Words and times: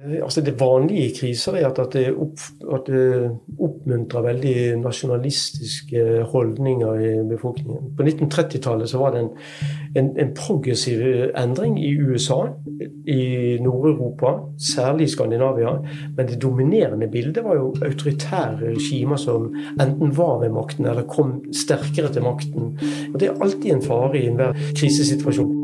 Eh, 0.00 0.22
altså 0.22 0.40
Det 0.40 0.60
vanlige 0.60 1.06
i 1.06 1.14
kriser 1.14 1.56
er 1.60 1.68
at 1.68 1.92
det, 1.92 2.08
opp, 2.16 2.40
at 2.74 2.88
det, 2.90 3.30
oppmuntrer 3.58 4.24
veldig 4.26 4.56
nasjonalistiske 4.82 6.22
holdninger 6.32 7.02
i 7.06 7.12
befolkningen. 7.28 7.92
På 7.96 8.02
1930-tallet 8.06 8.94
var 8.98 9.14
det 9.14 9.22
en, 9.22 9.30
en, 9.96 10.10
en, 10.18 10.34
progressiv 10.34 11.02
endring 11.38 11.78
i 11.84 11.92
USA, 12.00 12.40
i 13.06 13.58
Nord-Europa, 13.62 14.34
særlig 14.58 15.06
i 15.06 15.14
Skandinavia. 15.14 15.76
Men 16.16 16.28
det 16.28 16.42
dominerende 16.42 17.10
bildet 17.12 17.44
var 17.44 17.60
jo 17.60 17.74
autoritære 17.84 18.72
regimer 18.74 19.16
som 19.16 19.52
enten 19.80 20.16
var 20.16 20.40
ved 20.42 20.54
makten 20.54 20.86
eller 20.86 21.06
kom 21.06 21.40
sterkere 21.54 22.12
til 22.12 22.26
makten. 22.26 22.78
Og 23.14 23.20
Det 23.20 23.28
er 23.28 23.42
alltid 23.42 23.72
en 23.72 23.82
fare 23.82 24.18
i 24.18 24.26
enhver 24.26 24.56
krisesituasjon. 24.74 25.61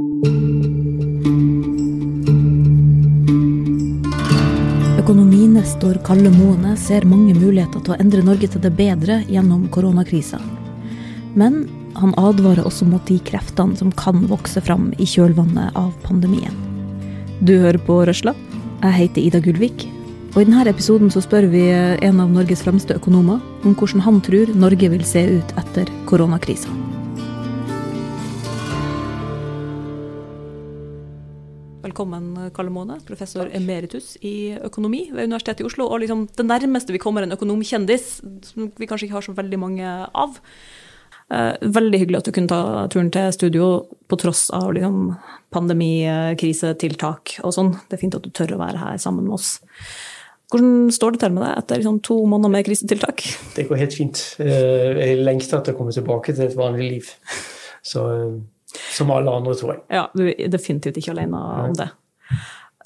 Økonominestor 5.68 5.98
Kalle 6.00 6.30
Moene 6.32 6.70
ser 6.80 7.04
mange 7.04 7.34
muligheter 7.36 7.82
til 7.84 7.92
å 7.92 7.96
endre 8.00 8.22
Norge 8.24 8.48
til 8.48 8.62
det 8.64 8.70
bedre 8.72 9.18
gjennom 9.28 9.66
koronakrisa. 9.68 10.38
Men 11.36 11.66
han 11.92 12.14
advarer 12.16 12.64
også 12.64 12.88
mot 12.88 13.04
de 13.04 13.18
kreftene 13.20 13.76
som 13.76 13.92
kan 13.92 14.24
vokse 14.30 14.62
fram 14.64 14.94
i 14.96 15.04
kjølvannet 15.04 15.76
av 15.76 15.92
pandemien. 16.06 16.56
Du 17.44 17.58
hører 17.60 17.76
på 17.84 18.00
Røsla. 18.08 18.32
Jeg 18.80 18.96
heter 18.96 19.20
Ida 19.26 19.44
Gullvik. 19.44 19.84
Og 20.32 20.40
I 20.40 20.48
denne 20.48 20.64
episoden 20.72 21.12
så 21.12 21.20
spør 21.20 21.50
vi 21.52 21.66
en 21.68 22.24
av 22.24 22.32
Norges 22.32 22.64
fremste 22.64 22.96
økonomer 22.96 23.36
om 23.60 23.76
hvordan 23.76 24.06
han 24.08 24.24
tror 24.24 24.56
Norge 24.56 24.88
vil 24.88 25.04
se 25.04 25.26
ut 25.36 25.58
etter 25.60 25.92
koronakrisa. 26.08 26.72
Velkommen, 31.98 32.52
Kalle 32.54 32.70
Måne, 32.70 33.00
professor 33.02 33.48
emeritus 33.50 34.12
i 34.22 34.52
økonomi 34.62 35.08
ved 35.10 35.26
Universitetet 35.26 35.64
i 35.64 35.66
Oslo. 35.66 35.88
Og 35.90 35.98
liksom 35.98 36.28
det 36.38 36.44
nærmeste 36.46 36.92
vi 36.94 37.00
kommer 37.02 37.24
en 37.26 37.34
økonomkjendis, 37.34 38.04
som 38.46 38.68
vi 38.78 38.86
kanskje 38.86 39.08
ikke 39.08 39.16
har 39.16 39.24
så 39.26 39.32
veldig 39.34 39.58
mange 39.58 39.94
av. 40.06 40.36
Eh, 41.34 41.56
veldig 41.58 41.98
hyggelig 41.98 42.20
at 42.20 42.28
du 42.28 42.34
kunne 42.36 42.52
ta 42.52 42.84
turen 42.94 43.10
til 43.10 43.32
studio 43.34 43.66
på 44.06 44.18
tross 44.22 44.44
av 44.54 44.68
liksom, 44.76 45.16
pandemi, 45.50 46.06
krisetiltak 46.38 47.40
og 47.42 47.56
sånn. 47.56 47.72
Det 47.88 47.98
er 47.98 48.02
fint 48.04 48.14
at 48.14 48.28
du 48.28 48.30
tør 48.30 48.54
å 48.54 48.60
være 48.60 48.78
her 48.84 49.00
sammen 49.02 49.26
med 49.26 49.34
oss. 49.40 49.56
Hvordan 50.52 50.92
står 50.94 51.16
det 51.16 51.22
til 51.24 51.34
med 51.34 51.48
deg 51.48 51.64
etter 51.64 51.82
liksom, 51.82 51.98
to 52.06 52.20
måneder 52.30 52.54
med 52.54 52.68
krisetiltak? 52.68 53.26
Det 53.56 53.66
går 53.66 53.82
helt 53.82 53.98
fint. 53.98 54.22
Eh, 54.38 55.02
jeg 55.02 55.18
lengter 55.26 55.58
etter 55.58 55.74
å 55.74 55.80
komme 55.82 55.98
tilbake 55.98 56.30
til 56.30 56.46
et 56.46 56.56
vanlig 56.62 56.92
liv. 56.92 57.10
Så 57.82 58.06
eh, 58.12 58.38
som 58.94 59.10
alle 59.14 59.32
andre, 59.32 59.56
tror 59.58 59.74
jeg. 59.74 59.82
Ja, 59.98 60.06
du 60.16 60.26
er 60.30 60.52
definitivt 60.52 61.00
ikke 61.00 61.14
alene 61.16 61.40
om 61.68 61.76
det. 61.78 61.90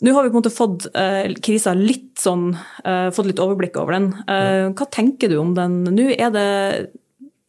Nå 0.03 0.15
har 0.17 0.25
vi 0.25 0.33
på 0.33 0.35
en 0.35 0.41
måte 0.41 0.51
fått 0.51 0.89
eh, 0.99 1.31
krisa 1.45 1.77
litt 1.79 2.19
sånn, 2.19 2.57
eh, 2.83 3.09
fått 3.15 3.29
litt 3.29 3.43
overblikk 3.43 3.77
over 3.79 3.95
den. 3.95 4.09
Eh, 4.27 4.71
hva 4.75 4.87
tenker 4.91 5.31
du 5.31 5.37
om 5.39 5.53
den 5.55 5.83
nå? 5.87 6.09
Det, 6.35 6.47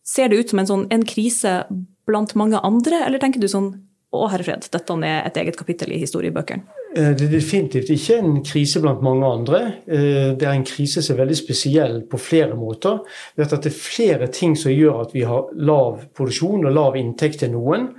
ser 0.06 0.30
det 0.30 0.38
ut 0.38 0.54
som 0.54 0.62
en, 0.62 0.70
sånn, 0.70 0.86
en 0.94 1.06
krise 1.08 1.64
blant 2.06 2.36
mange 2.38 2.60
andre, 2.62 3.00
eller 3.08 3.22
tenker 3.24 3.42
du 3.42 3.50
sånn 3.50 3.72
å, 4.14 4.28
herre 4.30 4.46
fred, 4.46 4.68
dette 4.70 4.98
er 5.02 5.24
et 5.24 5.40
eget 5.42 5.58
kapittel 5.58 5.96
i 5.96 6.02
historiebøkene? 6.04 6.83
Eh, 6.96 7.12
det 7.18 7.26
er 7.26 7.32
definitivt 7.34 7.90
ikke 7.90 8.20
en 8.22 8.36
krise 8.46 8.82
blant 8.84 9.02
mange 9.06 9.26
andre. 9.26 9.62
Eh, 9.88 10.34
det 10.38 10.46
er 10.46 10.54
en 10.54 10.68
krise 10.68 11.02
som 11.02 11.16
er 11.16 11.24
veldig 11.24 11.38
spesiell 11.40 11.98
på 12.10 12.20
flere 12.22 12.56
måter. 12.58 13.02
Det 13.36 13.48
er 13.50 13.74
flere 13.74 14.28
ting 14.28 14.56
som 14.60 14.74
gjør 14.74 15.02
at 15.02 15.16
vi 15.16 15.26
har 15.26 15.50
lav 15.58 16.04
produksjon 16.14 16.68
og 16.68 16.76
lav 16.76 16.98
inntekt 17.00 17.42
til 17.42 17.54
noen, 17.56 17.90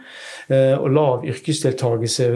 eh, 0.48 0.76
og 0.78 0.90
lav 0.94 1.26
yrkesdeltakelse 1.26 2.30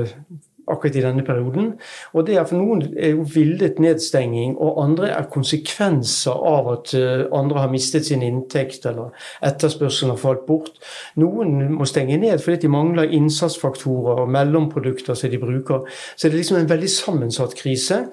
akkurat 0.71 0.97
i 0.97 1.05
denne 1.05 1.25
perioden. 1.27 1.73
Og 2.13 2.27
det 2.27 2.37
er 2.37 2.47
For 2.49 2.57
noen 2.57 2.83
er 2.97 3.13
jo 3.13 3.27
villet 3.35 3.79
nedstenging, 3.83 4.57
og 4.57 4.79
andre 4.83 5.11
er 5.13 5.29
konsekvenser 5.33 6.33
av 6.33 6.71
at 6.73 6.95
eh, 6.97 7.27
andre 7.33 7.65
har 7.65 7.73
mistet 7.73 8.07
sin 8.09 8.23
inntekt 8.25 8.87
eller 8.89 9.13
etterspørselen 9.45 10.15
har 10.15 10.21
falt 10.23 10.47
bort. 10.47 10.79
Noen 11.21 11.75
må 11.75 11.85
stenge 11.89 12.17
ned 12.17 12.41
fordi 12.45 12.63
de 12.65 12.73
mangler 12.73 13.13
innsatsfaktorer 13.19 14.23
og 14.25 14.33
mellomprodukter 14.33 15.19
som 15.19 15.31
de 15.31 15.41
bruker. 15.43 15.85
Så 16.17 16.29
det 16.29 16.35
er 16.35 16.41
liksom 16.41 16.61
en 16.61 16.71
veldig 16.71 16.91
sammensatt 16.91 17.57
krise. 17.59 18.05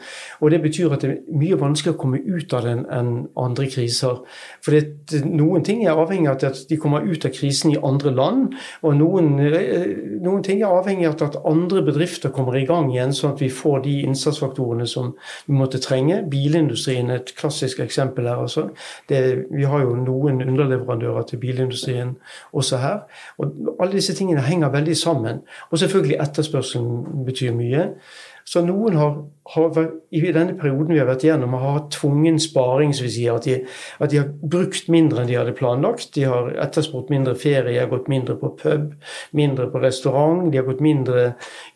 Og 0.42 0.52
det 0.52 0.62
betyr 0.62 0.94
at 0.94 1.06
det 1.06 1.12
er 1.12 1.40
mye 1.40 1.60
vanskeligere 1.60 1.98
å 1.98 2.02
komme 2.02 2.22
ut 2.26 2.54
av 2.58 2.68
den 2.68 2.84
enn 2.92 3.14
andre 3.40 3.70
kriser. 3.72 4.22
For 4.66 5.26
noen 5.26 5.64
ting 5.66 5.86
er 5.86 5.96
avhengig 5.96 6.32
av 6.32 6.44
at 6.50 6.66
de 6.70 6.80
kommer 6.82 7.06
ut 7.06 7.26
av 7.26 7.34
krisen 7.36 7.74
i 7.74 7.80
andre 7.82 8.14
land, 8.16 8.56
og 8.84 8.98
noen, 9.00 9.40
eh, 9.40 9.88
noen 10.22 10.44
ting 10.44 10.62
er 10.62 10.74
avhengig 10.74 11.08
av 11.08 11.22
at 11.24 11.40
andre 11.46 11.82
bedrifter 11.86 12.30
kommer 12.30 12.45
kommer 12.46 12.60
i 12.60 12.66
gang 12.66 12.92
igjen, 12.94 13.14
sånn 13.14 13.34
at 13.34 13.42
vi 13.42 13.50
får 13.50 13.82
de 13.86 13.94
innsatsfaktorene 14.06 14.86
som 14.88 15.14
vi 15.48 15.56
måtte 15.58 15.82
trenge. 15.82 16.22
Bilindustrien 16.30 17.10
er 17.10 17.22
et 17.22 17.34
klassisk 17.38 17.80
eksempel 17.84 18.28
her. 18.30 18.44
Altså. 18.46 18.68
Det, 19.10 19.22
vi 19.52 19.66
har 19.66 19.82
jo 19.82 19.96
noen 19.98 20.44
underleverandører 20.46 21.26
til 21.30 21.42
bilindustrien 21.42 22.16
også 22.54 22.82
her. 22.84 23.00
Og 23.40 23.80
alle 23.80 23.98
disse 23.98 24.16
tingene 24.16 24.46
henger 24.46 24.74
veldig 24.74 24.98
sammen. 24.98 25.42
Og 25.72 25.80
selvfølgelig 25.82 26.20
etterspørselen 26.22 27.26
betyr 27.26 27.56
mye. 27.58 27.90
Så 28.46 28.62
noen 28.66 29.00
har, 29.02 29.18
har, 29.54 29.76
i 30.10 30.22
denne 30.34 30.56
perioden 30.58 30.96
vi 30.96 31.00
har 31.00 31.06
vært 31.06 31.24
igjennom, 31.28 31.54
har 31.54 31.76
hatt 31.76 31.92
tvungen 31.94 32.40
sparing. 32.42 32.94
Så 32.98 33.06
vi 33.06 33.12
sier 33.14 33.38
at 33.38 33.46
de, 33.46 33.60
at 34.02 34.10
de, 34.10 34.22
har 34.24 34.32
brukt 34.42 34.90
mindre 34.90 35.22
enn 35.22 35.30
de 35.30 35.38
hadde 35.38 35.54
planlagt. 35.58 36.10
De 36.16 36.26
har 36.26 36.50
etterspurt 36.64 37.12
mindre 37.14 37.36
ferie, 37.38 37.78
har 37.78 37.92
gått 37.92 38.10
mindre 38.12 38.38
på 38.42 38.56
pub, 38.58 38.96
mindre 39.38 39.70
på 39.70 39.84
restaurant. 39.84 40.48
De 40.50 40.62
har 40.62 40.66
gått 40.66 40.82
mindre 40.86 41.28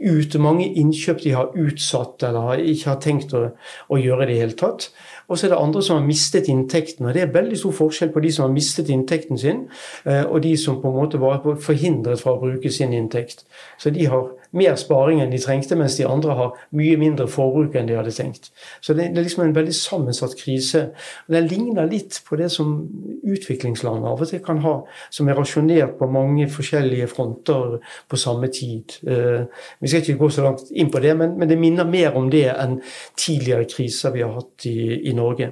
ut. 0.02 0.40
Mange 0.42 0.66
innkjøp 0.82 1.22
de 1.26 1.36
har 1.38 1.54
utsatt 1.54 2.26
eller 2.26 2.50
har, 2.50 2.66
ikke 2.74 2.90
har 2.90 3.00
tenkt 3.06 3.38
å, 3.38 3.46
å 3.90 4.02
gjøre 4.02 4.26
i 4.26 4.32
det 4.34 4.42
hele 4.42 4.60
tatt. 4.60 4.90
Og 5.30 5.38
så 5.38 5.46
er 5.46 5.54
det 5.54 5.62
andre 5.62 5.82
som 5.86 6.00
har 6.00 6.08
mistet 6.08 6.50
inntekten. 6.50 7.06
og 7.06 7.14
Det 7.14 7.22
er 7.22 7.34
veldig 7.34 7.58
stor 7.58 7.76
forskjell 7.78 8.10
på 8.14 8.24
de 8.24 8.32
som 8.34 8.48
har 8.48 8.54
mistet 8.54 8.90
inntekten 8.90 9.38
sin, 9.38 9.68
eh, 10.06 10.24
og 10.26 10.42
de 10.42 10.56
som 10.58 10.82
på 10.82 10.90
en 10.90 10.98
måte 10.98 11.22
var 11.22 11.46
forhindret 11.62 12.22
fra 12.22 12.34
å 12.34 12.42
bruke 12.42 12.72
sin 12.74 12.94
inntekt. 12.94 13.46
Så 13.78 13.94
de 13.94 14.06
har 14.10 14.32
mer 14.52 14.76
sparing 14.76 15.22
enn 15.22 15.30
de 15.30 15.38
trengte, 15.38 15.78
mens 15.78 15.98
de 15.98 16.08
andre 16.10 16.34
har 16.34 16.58
mye 16.74 16.98
mindre 16.98 17.28
forbruk 17.28 17.59
enn 17.76 17.90
de 17.90 17.98
hadde 17.98 18.14
tenkt. 18.16 18.50
Så 18.82 18.96
det, 18.98 19.10
er 19.10 19.24
liksom 19.24 19.44
en 19.46 19.56
veldig 19.56 19.76
sammensatt 19.76 20.36
krise. 20.40 20.86
og 21.28 21.36
Den 21.36 21.48
ligner 21.52 21.90
litt 21.90 22.22
på 22.28 22.40
det 22.40 22.50
som 22.54 22.74
utviklingsland 23.24 24.06
av 24.08 24.22
og 24.22 24.30
til 24.30 24.44
kan 24.46 24.62
ha, 24.64 24.76
som 25.12 25.30
er 25.30 25.40
rasjonert 25.40 25.98
på 26.00 26.10
mange 26.12 26.50
forskjellige 26.52 27.10
fronter 27.12 27.80
på 28.10 28.20
samme 28.20 28.52
tid. 28.54 29.00
Eh, 29.08 29.46
vi 29.80 29.92
skal 29.92 30.04
ikke 30.04 30.20
gå 30.24 30.30
så 30.34 30.48
langt 30.48 30.70
inn 30.72 30.92
på 30.92 31.04
det, 31.04 31.16
men, 31.18 31.38
men 31.40 31.50
det 31.50 31.60
minner 31.60 31.88
mer 31.90 32.18
om 32.18 32.30
det 32.32 32.48
enn 32.54 32.80
tidligere 33.20 33.70
kriser 33.70 34.16
vi 34.16 34.24
har 34.26 34.38
hatt 34.40 34.70
i, 34.70 34.80
i 35.10 35.16
Norge. 35.18 35.52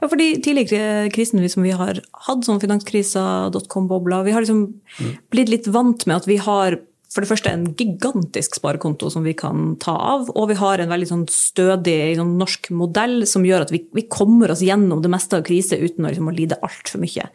Ja, 0.00 0.08
for 0.08 0.16
de 0.16 0.28
tidligere 0.42 1.08
krisene 1.12 1.48
som 1.50 1.64
vi 1.66 1.74
har 1.76 1.98
hatt, 2.26 2.44
som 2.46 2.60
finanskrisa, 2.62 3.50
dotcom-bobla, 3.54 4.22
vi 4.24 4.34
har 4.34 4.44
liksom 4.44 4.62
mm. 4.70 5.16
blitt 5.32 5.52
litt 5.52 5.68
vant 5.74 6.06
med 6.08 6.20
at 6.20 6.28
vi 6.30 6.38
har 6.40 6.78
for 7.08 7.24
det 7.24 7.30
første 7.30 7.52
en 7.52 7.64
gigantisk 7.78 8.58
sparekonto 8.58 9.08
som 9.12 9.24
vi 9.24 9.32
kan 9.38 9.72
ta 9.80 9.94
av, 9.96 10.28
og 10.36 10.50
vi 10.50 10.58
har 10.60 10.82
en 10.82 10.92
veldig 10.92 11.08
sånn 11.08 11.24
stødig 11.32 12.18
sånn 12.18 12.34
norsk 12.40 12.68
modell 12.76 13.22
som 13.28 13.46
gjør 13.48 13.64
at 13.64 13.72
vi, 13.72 13.82
vi, 13.96 14.04
kommer 14.12 14.52
oss 14.52 14.64
gjennom 14.64 15.00
det 15.04 15.12
meste 15.12 15.38
av 15.38 15.46
krise 15.48 15.78
uten 15.80 16.04
å, 16.04 16.12
liksom, 16.12 16.28
å 16.28 16.36
lide 16.36 16.60
altfor 16.64 17.00
mye. 17.00 17.30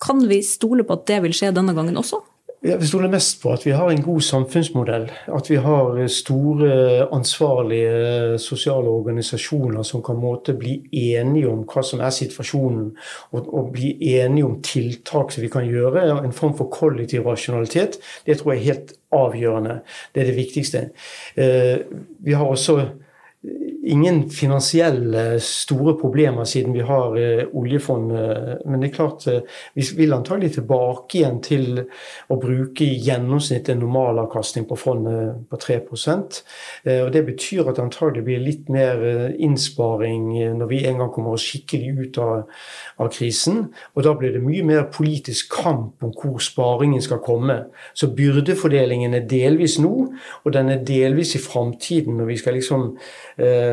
Kan 0.00 0.24
vi 0.30 0.40
stole 0.46 0.86
på 0.88 0.96
at 0.96 1.04
det 1.10 1.20
vil 1.26 1.36
skje 1.36 1.52
denne 1.52 1.76
gangen 1.76 2.00
også? 2.00 2.22
Vi 2.62 2.86
stoler 2.86 3.08
mest 3.08 3.38
på 3.40 3.54
at 3.54 3.62
vi 3.64 3.72
har 3.72 3.88
en 3.88 4.02
god 4.04 4.20
samfunnsmodell. 4.20 5.06
At 5.32 5.46
vi 5.48 5.56
har 5.64 5.96
store, 6.12 7.06
ansvarlige 7.08 8.38
sosiale 8.38 8.90
organisasjoner 8.92 9.82
som 9.82 10.02
kan 10.04 10.20
måte 10.20 10.52
bli 10.60 10.74
enige 10.92 11.48
om 11.48 11.62
hva 11.64 11.80
som 11.80 12.02
er 12.04 12.12
situasjonen, 12.12 12.90
og, 13.32 13.48
og, 13.48 13.70
bli 13.72 13.94
enige 14.12 14.44
om 14.44 14.58
tiltak 14.60 15.32
som 15.32 15.46
vi 15.46 15.48
kan 15.48 15.64
gjøre. 15.64 16.04
En 16.20 16.36
form 16.36 16.52
for 16.58 16.68
kollektiv 16.68 17.24
rasjonalitet. 17.24 17.96
Det 18.26 18.36
tror 18.38 18.52
jeg 18.52 18.60
er 18.60 18.68
helt 18.74 18.92
avgjørende. 19.08 19.80
Det 20.12 20.20
er 20.20 20.28
det 20.28 20.36
viktigste. 20.36 20.88
Eh, 21.40 21.78
vi 22.20 22.36
har 22.36 22.44
også 22.44 22.82
ingen 23.82 24.30
finansielle 24.30 25.40
store 25.40 25.94
problemer 26.00 26.44
siden 26.44 26.74
vi 26.74 26.82
har 26.84 27.16
eh, 27.16 27.46
oljefondet. 27.56 28.60
Men 28.66 28.82
det 28.82 28.90
er 28.90 28.94
klart, 28.94 29.26
eh, 29.26 29.40
vi 29.74 29.84
vil 29.96 30.12
antagelig 30.12 30.52
tilbake 30.58 31.20
igjen 31.20 31.38
til 31.44 31.80
å 32.28 32.38
bruke 32.40 32.84
i 32.84 32.98
gjennomsnitt 33.00 33.70
en 33.72 33.80
normalavkastning 33.80 34.66
på 34.68 34.76
fondet 34.78 35.46
på 35.50 35.60
3 35.64 35.78
eh, 35.80 37.00
og 37.04 37.12
Det 37.12 37.24
betyr 37.26 37.68
at 37.68 37.76
det 37.76 37.86
antagelig 37.86 38.24
blir 38.24 38.44
litt 38.44 38.68
mer 38.68 39.00
eh, 39.04 39.36
innsparing 39.38 40.28
når 40.58 40.68
vi 40.68 40.84
en 40.86 41.00
gang 41.00 41.12
kommer 41.12 41.38
oss 41.38 41.48
skikkelig 41.48 42.06
ut 42.08 42.18
av, 42.18 42.44
av 42.98 43.10
krisen. 43.12 43.70
Og 43.96 44.04
da 44.04 44.14
blir 44.14 44.36
det 44.36 44.44
mye 44.44 44.66
mer 44.66 44.90
politisk 44.92 45.56
kamp 45.62 46.04
om 46.04 46.12
hvor 46.20 46.38
sparingen 46.42 47.00
skal 47.02 47.22
komme. 47.24 47.62
Så 47.94 48.12
byrdefordelingen 48.12 49.16
er 49.16 49.24
delvis 49.30 49.78
nå, 49.80 49.94
og 50.44 50.52
den 50.52 50.68
er 50.68 50.84
delvis 50.84 51.34
i 51.38 51.42
framtiden, 51.42 52.18
når 52.20 52.28
vi 52.28 52.38
skal 52.40 52.58
liksom 52.58 52.86
eh, 53.40 53.69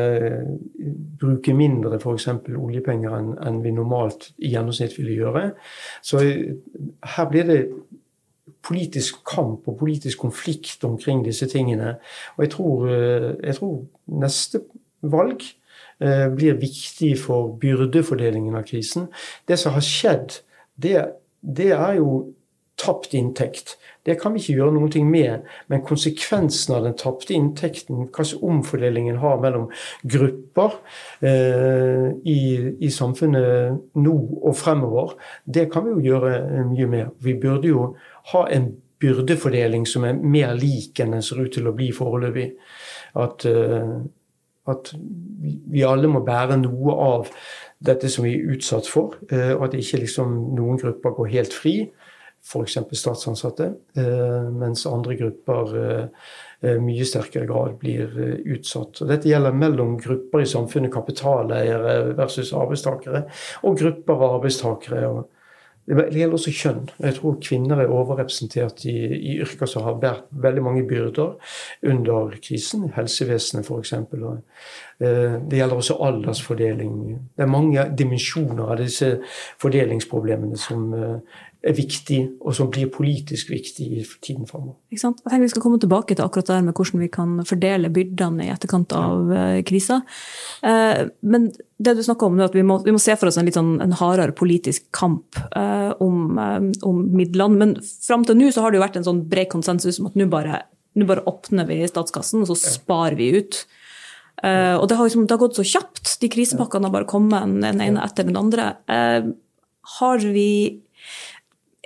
bruke 1.18 1.54
mindre 1.56 1.98
f.eks. 1.98 2.28
oljepenger 2.56 3.14
enn, 3.18 3.34
en 3.44 3.60
vi 3.64 3.72
normalt 3.74 4.30
i 4.38 4.52
gjennomsnitt 4.54 4.96
ville 4.98 5.16
gjøre. 5.18 5.44
Så 6.04 6.22
eh, 6.24 6.56
her 7.16 7.30
blir 7.30 7.48
det 7.48 7.60
politisk 8.64 9.22
kamp 9.28 9.68
og 9.70 9.78
politisk 9.80 10.24
konflikt 10.26 10.84
omkring 10.84 11.22
disse 11.26 11.46
tingene. 11.50 11.96
Og 12.36 12.44
jeg 12.46 12.54
tror, 12.56 12.88
eh, 12.92 13.30
jeg 13.44 13.60
tror 13.60 13.78
neste 14.24 14.64
valg 15.02 15.46
blir 15.98 16.54
viktig 16.54 17.08
for 17.18 17.56
byrdefordelingen 17.58 18.54
av 18.54 18.62
krisen. 18.68 19.08
Det 19.50 19.56
som 19.58 19.72
har 19.74 19.82
skjedd, 19.82 20.36
det, 20.78 20.92
det 21.42 21.72
er 21.74 21.96
jo 21.96 22.12
tapt 22.78 23.16
inntekt. 23.18 23.74
Det 24.08 24.16
kan 24.20 24.32
vi 24.32 24.40
ikke 24.40 24.56
gjøre 24.56 24.72
noen 24.72 24.92
ting 24.92 25.08
med, 25.10 25.44
men 25.68 25.84
konsekvensen 25.84 26.78
av 26.78 26.86
den 26.86 26.96
tapte 26.96 27.34
inntekten, 27.36 28.06
hva 28.08 28.24
omfordelingen 28.48 29.20
har 29.20 29.40
mellom 29.42 29.66
grupper 30.08 30.78
eh, 31.20 32.08
i, 32.24 32.40
i, 32.80 32.90
samfunnet 32.94 34.00
nå 34.00 34.16
og 34.38 34.56
fremover, 34.56 35.12
det 35.44 35.68
kan 35.74 35.84
vi 35.84 35.96
jo 35.98 36.14
gjøre 36.14 36.64
mye 36.70 36.88
med. 36.88 37.16
Vi 37.20 37.36
burde 37.40 37.68
jo 37.68 37.88
ha 38.32 38.46
en 38.54 38.70
byrdefordeling 38.98 39.84
som 39.86 40.06
er 40.08 40.16
mer 40.18 40.56
lik 40.58 40.98
enn 41.02 41.14
den 41.14 41.24
ser 41.24 41.44
ut 41.44 41.52
til 41.54 41.68
å 41.68 41.76
bli 41.76 41.90
foreløpig. 41.94 42.48
At, 43.20 43.44
eh, 43.44 43.92
at 44.72 44.92
vi 44.96 45.84
alle 45.84 46.08
må 46.10 46.24
bære 46.24 46.58
noe 46.64 46.96
av 47.12 47.32
dette 47.84 48.08
som 48.10 48.24
vi 48.24 48.34
er 48.38 48.56
utsatt 48.56 48.88
for, 48.90 49.20
eh, 49.30 49.52
og 49.54 49.68
at 49.68 49.78
ikke 49.78 50.02
liksom 50.02 50.34
noen 50.56 50.80
grupper 50.80 51.14
går 51.20 51.34
helt 51.36 51.52
fri 51.54 51.76
f.eks. 52.44 52.78
statsansatte, 52.92 53.72
eh, 53.96 54.50
mens 54.50 54.86
andre 54.86 55.14
grupper 55.14 55.74
eh, 55.76 56.04
eh, 56.60 56.76
mye 56.80 57.06
sterkere 57.06 57.48
grad 57.48 57.78
blir 57.80 58.14
utsatt. 58.54 59.02
Og 59.02 59.10
dette 59.10 59.28
gjelder 59.28 59.56
mellom 59.56 59.98
grupper 60.00 60.44
i 60.44 60.48
samfunnet, 60.48 60.92
kapitaleiere 60.94 62.14
versus 62.18 62.54
arbeidstakere, 62.56 63.26
og 63.62 63.82
grupper 63.82 64.14
av 64.14 64.38
arbeidstakere. 64.38 65.24
det 65.88 66.20
gjelder 66.20 66.36
også 66.36 66.52
kjønn. 66.52 66.88
Jeg 67.00 67.14
tror 67.16 67.38
kvinner 67.40 67.80
er 67.80 67.92
overrepresentert 67.92 68.84
i, 68.84 68.96
i 69.16 69.38
yrker 69.40 69.66
som 69.66 69.86
har 69.86 69.96
båret 70.00 70.26
veldig 70.30 70.62
mange 70.62 70.82
byrder 70.88 71.54
under 71.88 72.34
krisen. 72.44 72.90
Helsevesenet 72.92 73.64
f.eks. 73.64 73.94
Det 74.98 75.56
gjelder 75.56 75.76
også 75.76 75.96
aldersfordeling. 76.04 76.92
Det 77.36 77.44
er 77.44 77.48
mange 77.48 77.86
dimensjoner 77.96 78.74
av 78.74 78.82
disse 78.82 79.14
fordelingsproblemene 79.62 80.58
som 80.60 80.90
er 81.58 81.74
viktig, 81.74 82.18
og 82.38 82.54
som 82.54 82.68
blir 82.70 82.86
politisk 82.92 83.50
viktig 83.50 83.86
i 83.98 84.02
tiden 84.22 84.46
framover. 84.46 84.76
Jeg 84.92 85.00
tenker 85.02 85.42
Vi 85.42 85.50
skal 85.50 85.62
komme 85.64 85.80
tilbake 85.82 86.14
til 86.14 86.24
akkurat 86.24 86.46
det 86.46 86.58
med 86.68 86.74
hvordan 86.74 87.02
vi 87.02 87.08
kan 87.10 87.32
fordele 87.44 87.90
byrdene 87.90 88.46
i 88.46 88.52
etterkant 88.52 88.92
av. 88.94 89.32
Eh, 89.32 89.62
krisa. 89.66 90.02
Eh, 90.62 91.08
men 91.22 91.50
det 91.78 91.96
du 91.98 92.02
snakker 92.02 92.26
om 92.26 92.38
nå, 92.38 92.46
at 92.46 92.54
vi 92.54 92.62
må, 92.62 92.78
vi 92.84 92.94
må 92.94 93.02
se 93.02 93.16
for 93.18 93.30
oss 93.30 93.40
en 93.40 93.48
litt 93.48 93.58
sånn, 93.58 93.80
en 93.82 93.96
hardere 93.98 94.36
politisk 94.38 94.86
kamp 94.94 95.38
eh, 95.50 95.90
om, 95.98 96.38
om, 96.38 97.02
midlene. 97.10 97.58
Men 97.58 97.76
fram 97.82 98.24
til 98.24 98.38
nå 98.38 98.52
så 98.54 98.62
har 98.62 98.70
det 98.70 98.78
jo 98.78 98.86
vært 98.86 99.02
en 99.02 99.10
sånn 99.10 99.26
bred 99.26 99.50
konsensus 99.50 99.98
om 99.98 100.12
at 100.12 100.18
nå 100.18 100.30
bare, 100.30 100.62
bare, 100.94 101.26
åpner 101.26 101.66
vi 101.66 101.82
statskassen, 101.90 102.46
og 102.46 102.52
så 102.52 102.60
sparer 102.78 103.18
vi 103.18 103.32
ut. 103.34 103.64
og 104.46 104.84
det 104.86 104.94
har, 104.94 105.06
liksom, 105.10 105.26
det 105.26 105.34
har, 105.34 105.42
gått 105.42 105.58
så 105.58 105.66
kjapt. 105.66 106.20
De 106.22 106.30
krisepakkene 106.30 106.86
har 106.86 106.94
bare 106.94 107.10
kommet 107.10 107.50
den 107.64 107.82
ene 107.82 108.04
etter 108.04 108.26
den 108.28 108.38
andre. 108.38 108.76
har 109.98 110.18
vi 110.22 110.52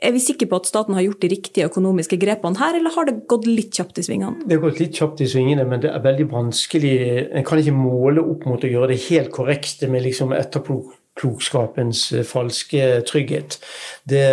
er 0.02 0.14
vi 0.14 0.22
sikre 0.22 0.48
på 0.50 0.58
at 0.58 0.68
staten 0.68 0.96
har 0.96 1.04
gjort 1.04 1.22
de 1.22 1.30
riktige 1.30 1.68
økonomiske 1.68 2.18
grepene 2.20 2.58
her, 2.58 2.78
eller 2.78 2.94
har 2.96 3.06
det 3.08 3.20
gått 3.30 3.46
litt 3.48 3.76
kjapt 3.78 4.00
i 4.02 4.06
svingene? 4.06 4.46
Det 4.46 4.56
har 4.56 4.64
gått 4.64 4.82
litt 4.82 4.98
kjapt 4.98 5.22
i 5.22 5.28
svingene, 5.30 5.66
men 5.68 5.84
det 5.84 5.92
er 5.92 6.02
veldig 6.02 6.26
vanskelig. 6.32 6.96
En 7.30 7.46
kan 7.46 7.62
ikke 7.62 7.76
måle 7.76 8.24
opp 8.24 8.48
mot 8.50 8.64
å 8.64 8.72
gjøre 8.72 8.90
det 8.92 9.04
helt 9.06 9.32
korrekte 9.34 9.88
med 9.92 10.04
liksom 10.06 10.34
etterpåklokskapens 10.36 12.04
eh, 12.18 12.26
falske 12.26 12.90
trygghet. 13.08 13.60
Det, 14.08 14.26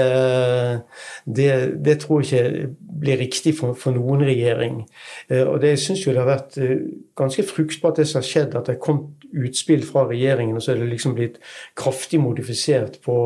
det, 1.26 1.50
det, 1.86 1.98
tror 2.02 2.26
jeg 2.26 2.50
ikke 2.50 2.74
blir 3.06 3.22
riktig 3.22 3.56
for, 3.62 3.78
for 3.78 3.96
noen 3.96 4.26
regjering. 4.26 4.84
Eh, 5.30 5.46
og 5.46 5.62
det 5.64 5.76
syns 5.84 6.06
jo 6.06 6.16
det 6.16 6.24
har 6.24 6.34
vært 6.34 6.62
eh, 6.64 6.78
ganske 7.20 7.46
fruktbart, 7.46 8.02
det 8.02 8.10
som 8.10 8.24
har 8.24 8.30
skjedd, 8.32 8.58
at 8.58 8.74
det 8.74 8.82
kommet 8.82 9.16
utspill 9.30 9.84
fra 9.86 10.08
regjeringen, 10.10 10.58
og 10.58 10.64
så 10.66 10.74
er 10.74 10.80
det 10.82 10.94
liksom 10.96 11.14
blitt 11.14 11.36
kraftig 11.78 12.18
modifisert 12.24 12.98
på 13.06 13.20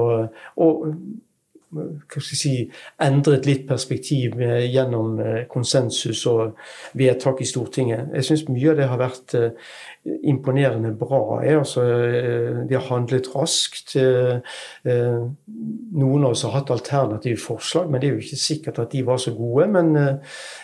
og 0.60 0.90
si, 2.22 2.54
endret 3.04 3.48
litt 3.48 3.66
perspektiv 3.70 4.40
eh, 4.42 4.66
gjennom 4.72 5.20
eh, 5.22 5.40
konsensus 5.52 6.24
og 6.30 6.58
vedtak 7.00 7.42
i 7.42 7.48
Stortinget. 7.48 8.12
Jeg 8.18 8.28
syns 8.28 8.46
mye 8.50 8.72
av 8.72 8.80
det 8.80 8.90
har 8.92 9.02
vært 9.02 9.36
eh, 9.40 9.72
imponerende 10.30 10.94
bra. 11.00 11.42
Altså, 11.44 11.86
de 12.68 12.76
har 12.76 12.90
handlet 12.90 13.30
raskt. 13.32 13.96
Noen 14.84 16.26
av 16.26 16.34
oss 16.34 16.44
har 16.44 16.58
hatt 16.58 16.74
alternative 16.76 17.40
forslag, 17.40 17.88
men 17.88 18.02
det 18.02 18.10
er 18.10 18.18
jo 18.18 18.26
ikke 18.26 18.42
sikkert 18.42 18.82
at 18.84 18.92
de 18.92 19.06
var 19.08 19.22
så 19.24 19.32
gode. 19.38 19.70
Men 19.72 19.96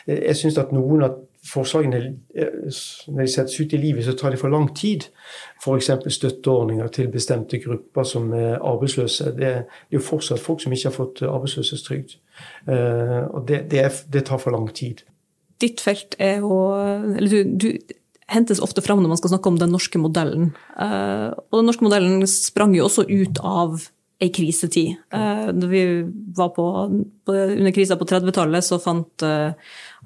jeg 0.09 0.35
syns 0.35 0.59
at 0.59 0.75
noen 0.75 1.07
av 1.07 1.15
forslagene 1.45 1.99
når 2.35 3.21
de 3.21 3.27
settes 3.31 3.59
ut 3.59 3.73
i 3.73 3.79
livet, 3.79 4.03
så 4.05 4.15
tar 4.17 4.33
de 4.33 4.39
for 4.39 4.51
lang 4.51 4.67
tid. 4.75 5.07
F.eks. 5.61 5.91
støtteordninger 6.15 6.87
til 6.95 7.11
bestemte 7.11 7.61
grupper 7.63 8.07
som 8.07 8.33
er 8.35 8.57
arbeidsløse. 8.57 9.31
Det 9.37 9.47
er 9.47 9.61
jo 9.93 10.03
fortsatt 10.03 10.43
folk 10.43 10.63
som 10.63 10.75
ikke 10.75 10.89
har 10.89 10.97
fått 10.97 11.23
arbeidsløshetstrygd. 11.27 12.17
Eh, 12.67 13.23
og 13.29 13.47
det, 13.47 13.63
det, 13.71 13.85
er, 13.85 14.01
det 14.11 14.25
tar 14.27 14.41
for 14.43 14.55
lang 14.55 14.67
tid. 14.75 15.05
Ditt 15.59 15.81
felt 15.83 16.15
er 16.23 16.39
jo 16.39 16.55
Eller 17.19 17.27
du, 17.27 17.55
du 17.59 17.95
hentes 18.31 18.61
ofte 18.63 18.83
fram 18.85 19.01
når 19.01 19.11
man 19.11 19.19
skal 19.19 19.33
snakke 19.33 19.51
om 19.51 19.59
den 19.59 19.73
norske 19.73 20.01
modellen. 20.01 20.51
Eh, 20.79 21.29
og 21.49 21.61
den 21.61 21.71
norske 21.71 21.87
modellen 21.87 22.27
sprang 22.29 22.75
jo 22.77 22.87
også 22.87 23.07
ut 23.09 23.41
av 23.43 23.79
ei 24.19 24.31
krisetid. 24.35 24.97
Da 25.11 25.49
eh, 25.49 25.69
vi 25.71 25.83
var 26.35 26.49
på, 26.55 26.65
under 27.29 27.71
krisa 27.75 27.95
på 27.99 28.07
30-tallet, 28.09 28.65
så 28.65 28.79
fant 28.83 29.23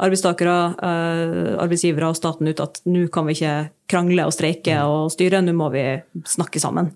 arbeidstakere, 0.02 0.58
eh, 0.82 1.54
arbeidsgivere 1.62 2.10
og 2.10 2.18
staten 2.18 2.50
ut 2.50 2.62
at 2.64 2.82
nå 2.90 3.06
kan 3.14 3.28
vi 3.28 3.36
ikke 3.38 3.54
krangle 3.94 4.26
og 4.26 4.34
streike 4.34 4.74
mm. 4.74 4.90
og 4.90 5.12
styre, 5.14 5.42
nå 5.44 5.54
må 5.58 5.68
vi 5.74 5.84
snakke 6.30 6.62
sammen. 6.62 6.90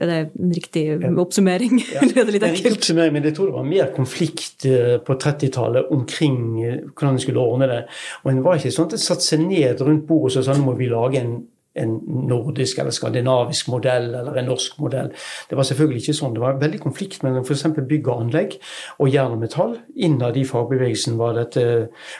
Er 0.00 0.10
det 0.10 0.18
en 0.40 0.54
riktig 0.56 0.84
oppsummering? 1.10 1.78
Ja. 1.92 2.02
det 2.08 2.24
er 2.24 2.32
litt 2.34 2.46
enkelt? 2.48 2.80
Oppsummering, 2.80 3.14
men 3.14 3.28
jeg 3.28 3.36
tror 3.36 3.50
det 3.50 3.58
var 3.58 3.68
mer 3.68 3.92
konflikt 3.94 4.66
eh, 4.68 4.96
på 5.04 5.18
30-tallet 5.20 5.92
omkring 5.94 6.40
eh, 6.64 6.80
hvordan 6.90 7.14
en 7.14 7.22
skulle 7.22 7.44
ordne 7.44 7.70
det. 7.70 7.80
Og 8.24 8.32
en 8.32 8.42
var 8.46 8.58
ikke 8.58 8.74
sånn 8.74 8.90
at 8.90 8.98
en 8.98 9.04
satte 9.04 9.26
seg 9.26 9.46
ned 9.46 9.84
rundt 9.84 10.08
bordet 10.08 10.40
og 10.42 10.48
sa 10.48 10.56
nå 10.56 10.66
må 10.66 10.76
vi 10.80 10.90
lage 10.90 11.22
en 11.22 11.36
en 11.78 11.92
nordisk 12.26 12.78
eller 12.82 12.90
skandinavisk 12.94 13.68
modell 13.70 14.08
eller 14.14 14.38
en 14.40 14.48
norsk 14.50 14.78
modell. 14.82 15.12
Det 15.50 15.58
var 15.58 15.66
selvfølgelig 15.68 16.02
ikke 16.02 16.16
sånn. 16.18 16.34
Det 16.34 16.42
var 16.42 16.58
veldig 16.58 16.80
konflikt 16.82 17.22
mellom 17.22 17.44
f.eks. 17.44 17.66
bygg 17.78 18.08
og 18.10 18.24
anlegg 18.24 18.56
og 18.98 19.10
jern 19.12 19.36
og 19.36 19.44
metall. 19.44 19.76
Innad 19.94 20.38
i 20.40 20.44
fagbevegelsen 20.48 21.18
var 21.20 21.36
dette 21.38 21.62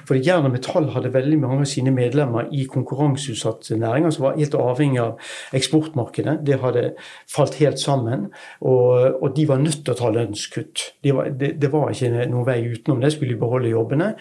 For 0.07 0.19
jern 0.19 0.47
og 0.47 0.55
metall 0.55 0.91
hadde 0.95 1.13
veldig 1.15 1.39
mange 1.43 1.65
av 1.65 1.71
sine 1.71 1.91
medlemmer 1.95 2.47
i 2.55 2.67
konkurranseutsatte 2.71 3.79
næringer 3.81 4.15
som 4.15 4.29
var 4.29 4.39
helt 4.39 4.55
avhengig 4.55 5.03
av 5.03 5.33
eksportmarkedet. 5.57 6.39
Det 6.47 6.61
hadde 6.63 6.85
falt 7.31 7.59
helt 7.61 7.81
sammen, 7.83 8.29
og, 8.61 9.19
og 9.23 9.35
de 9.37 9.47
var 9.49 9.63
nødt 9.63 9.83
til 9.85 9.95
å 9.95 9.99
ta 9.99 10.13
lønnskutt. 10.15 10.87
De 11.05 11.15
var, 11.17 11.33
det, 11.41 11.55
det, 11.63 11.73
var 11.73 11.91
ikke 11.91 12.27
noen 12.31 12.47
vei 12.47 12.61
utenom 12.71 13.03
det, 13.03 13.13
skulle 13.15 13.35
de 13.35 13.41
beholde 13.41 13.73
jobbene. 13.73 14.13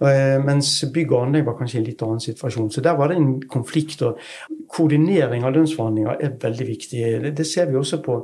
Eh, 0.00 0.36
mens 0.44 0.72
bygg 0.94 1.12
og 1.12 1.26
anlegg 1.26 1.46
var 1.48 1.58
kanskje 1.60 1.80
en 1.82 1.88
litt 1.88 2.04
annen 2.06 2.24
situasjon. 2.24 2.70
Så 2.72 2.84
der 2.84 2.96
var 2.98 3.12
det 3.12 3.20
en 3.20 3.32
konflikt. 3.50 4.02
og 4.06 4.18
koordinering 4.70 5.44
av 5.44 5.54
lønnsforhandlinger 5.56 6.24
er 6.24 6.34
veldig 6.42 6.66
viktig. 6.68 7.04
Det, 7.24 7.36
det 7.36 7.46
ser 7.46 7.70
vi 7.70 7.78
også 7.80 8.00
på 8.04 8.22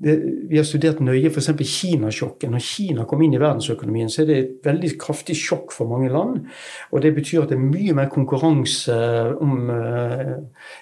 det, 0.00 0.14
vi 0.50 0.58
har 0.58 0.66
studert 0.66 1.00
nøye 1.02 1.30
f.eks. 1.30 1.48
Kinasjokket. 1.58 2.50
Når 2.52 2.62
Kina 2.62 3.06
kom 3.08 3.22
inn 3.24 3.34
i 3.34 3.40
verdensøkonomien, 3.40 4.10
så 4.12 4.22
er 4.22 4.28
det 4.28 4.36
et 4.38 4.68
veldig 4.68 4.92
kraftig 5.00 5.34
sjokk 5.38 5.74
for 5.74 5.90
mange 5.90 6.10
land. 6.12 6.44
Og 6.92 7.02
det 7.02 7.14
betyr 7.16 7.42
at 7.42 7.52
det 7.52 7.58
er 7.58 7.64
mye 7.64 7.96
mer 7.98 8.10
konkurranse 8.12 8.94
om, 9.42 9.72
uh, 9.72 10.36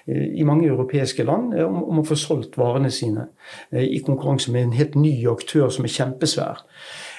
i 0.05 0.45
mange 0.47 0.69
europeiske 0.69 1.25
land 1.27 1.57
om, 1.65 1.81
om, 1.87 2.03
å 2.03 2.07
få 2.07 2.19
solgt 2.19 2.59
varene 2.61 2.91
sine. 2.93 3.29
Uh, 3.73 3.81
I 3.81 4.03
konkurranse 4.05 4.53
med 4.53 4.67
en 4.67 4.77
helt 4.77 4.97
ny 4.99 5.15
aktør 5.31 5.71
som 5.73 5.87
er 5.87 5.95
kjempesvær. 5.97 6.63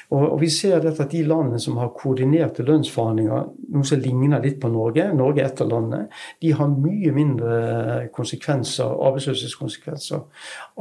Og, 0.08 0.38
vi 0.40 0.48
ser 0.48 0.80
dette 0.80 1.04
at 1.04 1.12
de 1.12 1.20
landene 1.28 1.58
som 1.60 1.76
har 1.76 1.90
koordinerte 1.96 2.64
lønnsforhandlinger, 2.64 3.48
noe 3.74 3.84
som 3.84 4.00
ligner 4.00 4.40
litt 4.40 4.56
på 4.62 4.70
Norge, 4.72 5.04
Norge 5.12 5.42
er 5.42 5.50
et 5.50 5.60
av 5.60 5.68
landene, 5.68 6.06
de 6.40 6.52
har 6.56 6.70
mye 6.72 7.12
mindre 7.12 7.58
konsekvenser, 8.16 8.88
arbeidsløshetskonsekvenser 9.08 10.24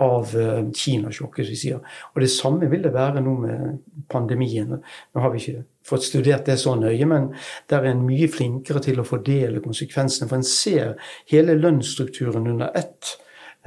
av 0.05 0.31
uh, 0.31 0.61
som 0.71 1.35
vi 1.35 1.59
sier. 1.59 1.83
Og 2.13 2.23
det 2.23 2.31
samme 2.31 2.71
vil 2.71 2.87
det 2.87 2.95
være 2.95 3.25
nå 3.25 3.35
med 3.43 3.83
pandemien. 4.07 4.77
Nå 4.79 5.25
har 5.25 5.35
vi 5.35 5.43
ikke 5.43 5.67
fått 5.87 6.07
studert 6.07 6.47
det 6.47 6.55
så 6.63 6.77
nøye, 6.79 7.11
men 7.11 7.33
der 7.67 7.83
er 7.83 7.91
en 7.91 8.07
mye 8.07 8.31
flinkere 8.31 8.79
til 8.83 9.03
å 9.03 9.07
fordele 9.07 9.63
konsekvensene. 9.63 10.31
For 10.31 10.39
en 10.39 10.47
ser 10.47 10.95
hele 11.31 11.59
lønnsstrukturen 11.59 12.47
under 12.47 12.71
ett. 12.79 13.17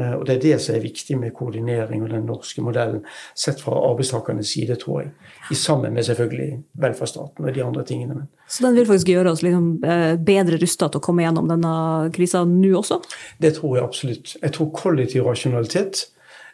Eh, 0.00 0.12
og 0.16 0.26
Det 0.26 0.34
er 0.36 0.40
det 0.40 0.60
som 0.62 0.74
er 0.74 0.84
viktig 0.84 1.16
med 1.18 1.34
koordinering 1.36 2.02
og 2.04 2.10
den 2.12 2.26
norske 2.28 2.62
modellen, 2.64 3.02
sett 3.36 3.60
fra 3.60 3.74
arbeidstakernes 3.90 4.52
side, 4.54 4.76
tror 4.80 5.02
jeg. 5.02 5.10
I 5.50 5.54
sammen 5.54 5.94
med 5.94 6.06
selvfølgelig 6.06 6.50
velferdsstaten 6.84 7.44
og 7.44 7.54
de 7.54 7.64
andre 7.64 7.84
tingene. 7.84 8.26
Så 8.48 8.66
den 8.66 8.78
vil 8.78 8.86
faktisk 8.86 9.12
gjøre 9.12 9.34
oss 9.34 9.42
liksom 9.46 9.84
eh, 9.84 10.14
bedre 10.16 10.60
rusta 10.62 10.88
til 10.88 11.00
å 11.02 11.04
komme 11.04 11.26
gjennom 11.26 11.50
denne 11.50 11.74
krisa 12.14 12.44
nå 12.48 12.72
også? 12.80 13.00
Det 13.42 13.54
tror 13.58 13.76
jeg 13.76 13.84
absolutt. 13.84 14.36
Jeg 14.42 14.56
tror 14.56 14.72
kollektiv 14.74 15.26
rasjonalitet 15.26 16.06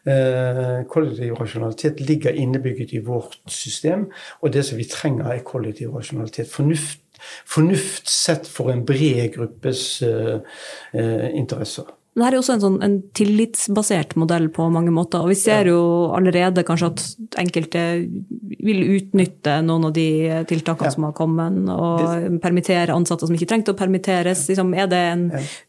eh, 0.07 0.83
Kollektiv 0.91 1.35
rasjonalitet 1.41 2.01
ligger 2.01 2.33
innebygget 2.33 2.95
i 2.97 3.03
vårt 3.05 3.39
system, 3.51 4.09
og 4.41 4.53
det 4.53 4.65
som 4.67 4.79
vi 4.79 4.89
trenger, 4.89 5.31
er 5.33 5.45
kollektiv 5.45 5.95
rasjonalitet. 5.95 6.51
Fornuft, 6.51 7.03
fornuft 7.47 8.11
sett 8.11 8.49
for 8.49 8.71
en 8.73 8.85
bred 8.87 9.35
gruppes 9.35 10.03
interesser. 10.95 11.91
Men 12.17 12.25
dette 12.25 12.33
er 12.33 12.41
også 12.41 12.55
en, 12.55 12.63
sånn, 12.63 12.77
en 12.81 12.95
tillitsbasert 13.13 14.15
modell 14.17 14.47
på 14.49 14.71
mange 14.73 14.93
måter. 14.95 15.21
Og 15.21 15.35
vi 15.35 15.37
ser 15.37 15.69
jo 15.69 15.81
allerede 16.17 16.63
kanskje 16.65 16.89
at 16.89 17.03
enkelte 17.43 17.83
vil 18.65 18.79
utnytte 18.97 19.59
noen 19.67 19.91
av 19.91 19.93
de 19.99 20.09
tiltakene 20.49 20.89
ja. 20.89 20.95
som 20.95 21.05
har 21.05 21.13
kommet, 21.19 21.59
og 21.69 22.39
permittere 22.41 22.97
ansatte 22.97 23.29
som 23.29 23.37
ikke 23.37 23.51
trengte 23.51 23.75
å 23.75 23.77
permitteres. 23.77 24.47
Liksom, 24.49 24.73
er 24.73 24.89
det 24.89 25.03
en 25.11 25.27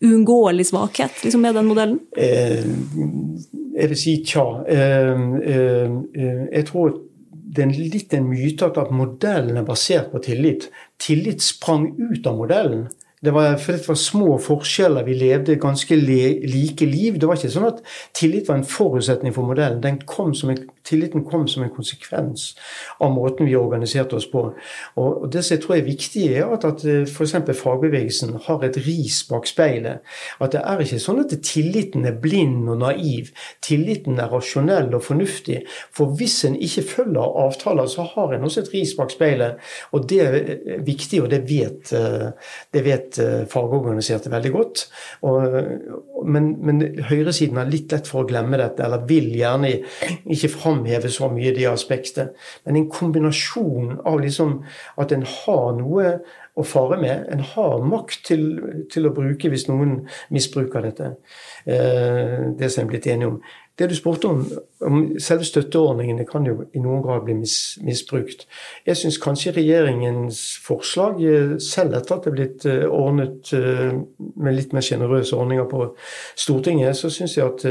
uunngåelig 0.07 0.69
svakhet 0.71 1.19
liksom, 1.25 1.43
med 1.43 1.59
den 1.59 1.67
modellen? 1.67 1.99
Eh, 2.15 2.63
jeg 3.75 3.91
vil 3.91 3.99
si 3.99 4.15
tja. 4.23 4.47
Eh, 4.71 5.27
eh, 5.51 5.99
eh 6.15 6.41
jeg 6.47 6.69
tror 6.71 6.95
det 7.57 7.65
er 7.65 7.75
litt 7.91 8.13
en 8.15 8.27
myte 8.29 8.71
at 8.71 8.95
modellen 8.95 9.59
er 9.59 9.67
basert 9.67 10.13
på 10.13 10.23
tillit. 10.23 10.69
Tillit 11.01 11.43
sprang 11.43 11.89
ut 11.97 12.27
av 12.27 12.39
modellen. 12.39 12.87
Det 13.25 13.33
var, 13.33 13.55
for 13.57 13.73
det 13.73 13.87
var 13.87 13.97
små 13.97 14.35
forskjeller. 14.37 15.05
Vi 15.07 15.15
levde 15.17 15.55
ganske 15.57 15.95
le, 15.97 16.39
like 16.45 16.85
liv. 16.85 17.17
Det 17.17 17.25
var 17.25 17.39
ikke 17.39 17.49
sånn 17.49 17.71
at 17.71 17.79
tillit 18.17 18.49
var 18.49 18.59
en 18.59 18.67
forutsetning 18.69 19.33
for 19.33 19.49
modellen. 19.49 19.81
Den 19.81 19.97
Kom 20.05 20.35
som 20.37 20.51
en, 20.53 20.59
tilliten 20.87 21.25
kom 21.27 21.47
som 21.51 21.65
en 21.65 21.73
konsekvens 21.73 22.53
av 23.03 23.11
måten 23.15 23.47
vi 23.47 23.55
organiserte 23.59 24.17
oss 24.17 24.27
på. 24.31 24.43
Og, 24.95 25.27
Det 25.31 25.43
som 25.43 25.55
jeg 25.55 25.63
tror 25.63 25.75
er 25.75 25.87
viktig, 25.87 26.23
er 26.33 26.53
at, 26.53 26.65
at 26.65 26.85
eh, 26.85 27.03
f.eks. 27.07 27.35
fagbevegelsen 27.61 28.37
har 28.47 28.63
et 28.63 28.79
ris 28.87 29.19
bak 29.29 29.47
speilet. 29.47 30.03
At 30.39 30.53
det 30.55 30.63
er 30.63 30.83
ikke 30.83 31.01
sånn 31.03 31.23
at 31.23 31.35
tilliten 31.45 32.07
er 32.07 32.17
blind 32.21 32.69
og 32.71 32.81
naiv. 32.81 33.31
Tilliten 33.65 34.21
er 34.21 34.31
rasjonell 34.31 34.93
og 34.95 35.03
fornuftig. 35.05 35.61
For 35.95 36.15
hvis 36.17 36.39
en 36.47 36.55
ikke 36.55 36.85
følger 36.93 37.37
avtaler, 37.45 37.89
så 37.91 38.07
har 38.15 38.35
en 38.35 38.47
også 38.47 38.65
et 38.65 38.73
ris 38.73 38.95
bak 38.97 39.13
speilet. 39.13 39.61
Og 39.91 40.07
det 40.09 40.21
er 40.23 40.81
viktig, 40.85 41.21
og 41.23 41.31
det 41.33 41.43
vet, 41.49 41.93
eh, 41.97 42.29
det 42.73 42.85
vet 42.85 43.19
eh, 43.23 43.43
fagorganiserte 43.51 44.31
veldig 44.33 44.53
godt. 44.55 44.87
Og, 45.27 45.59
men, 46.27 46.49
men, 46.65 46.81
høyresiden 47.09 47.59
har 47.59 47.69
litt 47.71 47.93
lett 47.93 48.09
for 48.09 48.23
å 48.23 48.29
glemme 48.29 48.59
dette, 48.59 48.83
eller 48.85 49.05
vil 49.09 49.29
gjerne 49.37 49.73
ikke 50.25 50.51
framheve 50.53 51.11
så 51.13 51.29
mye 51.33 51.53
de 51.55 51.67
aspektene. 51.69 52.33
Men 52.67 52.81
en 52.81 52.89
kombinasjon 52.91 53.95
av 54.07 54.19
liksom 54.23 54.59
at 55.01 55.15
en 55.15 55.25
har 55.31 55.71
noe 55.79 56.17
å 56.57 56.65
fare 56.65 56.97
med. 57.01 57.27
En 57.33 57.43
har 57.53 57.85
makt 57.85 58.25
til, 58.31 58.47
til 58.91 59.07
å 59.07 59.13
bruke 59.15 59.51
hvis 59.51 59.67
noen 59.69 59.99
misbruker 60.33 60.85
dette. 60.87 61.13
Eh, 61.65 62.51
det 62.57 62.71
som 62.73 62.83
en 62.83 62.87
er 62.87 62.93
blitt 62.95 63.09
enige 63.13 63.35
om. 63.35 63.41
Det 63.79 63.89
du 63.89 63.95
spurte 63.95 64.27
om, 64.27 64.39
om 64.81 65.19
selve 65.21 65.45
støtteordningene 65.45 66.25
kan 66.25 66.45
jo 66.49 66.63
i 66.73 66.81
noen 66.81 67.03
grad 67.05 67.27
bli 67.27 67.35
mis, 67.37 67.77
misbrukt. 67.85 68.47
Jeg 68.87 68.97
syns 68.97 69.19
kanskje 69.21 69.53
regjeringens 69.59 70.41
forslag, 70.65 71.21
eh, 71.21 71.57
selv 71.61 71.93
etter 71.99 72.17
at 72.17 72.25
det 72.25 72.31
er 72.31 72.37
blitt 72.37 72.65
eh, 72.65 72.85
ordnet 72.89 73.53
eh, 73.53 73.93
med 74.35 74.57
litt 74.57 74.73
mer 74.73 74.85
sjenerøse 74.85 75.37
ordninger 75.37 75.69
på 75.69 75.91
Stortinget, 76.35 76.97
så 76.97 77.13
syns 77.13 77.37
jeg 77.37 77.45
at 77.45 77.67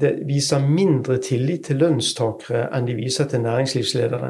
det 0.00 0.10
viser 0.28 0.60
mindre 0.60 1.16
tillit 1.24 1.70
til 1.70 1.78
lønnstakere 1.80 2.66
enn 2.76 2.84
de 2.84 2.94
viser 2.98 3.28
til 3.30 3.40
næringslivsledere. 3.40 4.28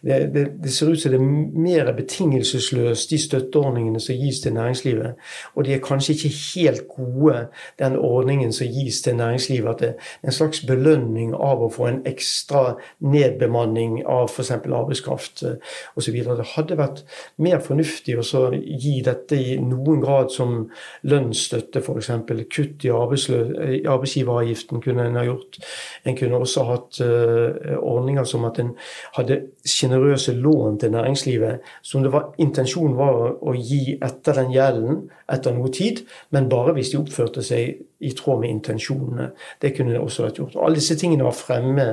Det, 0.00 0.20
det, 0.32 0.44
det 0.64 0.72
ser 0.72 0.88
ut 0.88 1.00
som 1.02 1.12
det 1.12 1.18
er 1.20 1.58
mer 1.66 1.90
betingelsesløst, 1.96 3.10
de 3.10 3.18
støtteordningene 3.20 4.00
som 4.00 4.16
gis 4.16 4.40
til 4.40 4.54
næringslivet. 4.56 5.18
Og 5.54 5.66
de 5.66 5.74
er 5.74 5.82
kanskje 5.84 6.14
ikke 6.14 6.30
helt 6.54 6.88
gode, 6.88 7.42
den 7.78 7.96
ordningen 7.96 8.52
som 8.56 8.66
gis 8.72 9.02
til 9.04 9.16
næringslivet. 9.16 9.68
At 9.74 9.80
det 9.80 9.90
er 9.90 10.30
en 10.32 10.38
slags 10.38 10.64
belønning 10.64 11.34
av 11.36 11.60
å 11.60 11.68
få 11.72 11.90
en 11.90 12.00
ekstra 12.08 12.78
nedbemanning 13.04 14.00
av 14.08 14.30
f.eks. 14.32 14.54
arbeidskraft 14.56 15.44
eh, 15.44 15.76
osv. 15.96 16.18
Det 16.24 16.48
hadde 16.54 16.80
vært 16.80 17.04
mer 17.36 17.60
fornuftig 17.60 18.16
å 18.16 18.48
gi 18.56 18.96
dette 19.04 19.36
i 19.36 19.60
noen 19.60 20.00
grad 20.00 20.32
som 20.32 20.56
lønnsstøtte, 21.04 21.84
f.eks. 21.84 22.10
Kutt 22.52 22.88
i 22.88 22.96
arbeidsgiveravgiften 22.96 24.80
kunne 24.80 25.01
en 25.06 25.18
har 25.18 25.28
gjort. 25.28 25.58
En 26.04 26.16
kunne 26.18 26.40
også 26.42 26.64
hatt 26.68 27.00
uh, 27.04 27.76
ordninger 27.78 28.26
som 28.28 28.46
at 28.48 28.60
en 28.62 28.72
hadde 29.16 29.38
sjenerøse 29.68 30.34
lån 30.36 30.78
til 30.82 30.92
næringslivet. 30.94 31.68
Som 31.82 32.04
det 32.04 32.12
var, 32.14 32.30
intensjonen 32.42 32.96
var 32.98 33.18
å, 33.34 33.54
gi 33.56 33.96
etter 34.02 34.40
den 34.40 34.52
gjelden 34.54 35.02
etter 35.32 35.54
noe 35.56 35.70
tid, 35.72 36.02
men 36.34 36.48
bare 36.52 36.74
hvis 36.76 36.92
de 36.92 37.00
oppførte 37.00 37.44
seg 37.46 37.82
i 38.02 38.10
tråd 38.18 38.42
med 38.42 38.50
intensjonene. 38.50 39.28
Det 39.62 39.72
kunne 39.76 39.94
det 39.94 40.00
også 40.02 40.26
vært 40.26 40.40
gjort. 40.40 40.56
Og 40.58 40.66
alle 40.66 40.80
disse 40.80 40.96
tingene 40.98 41.28
var 41.28 41.36
fremme 41.38 41.86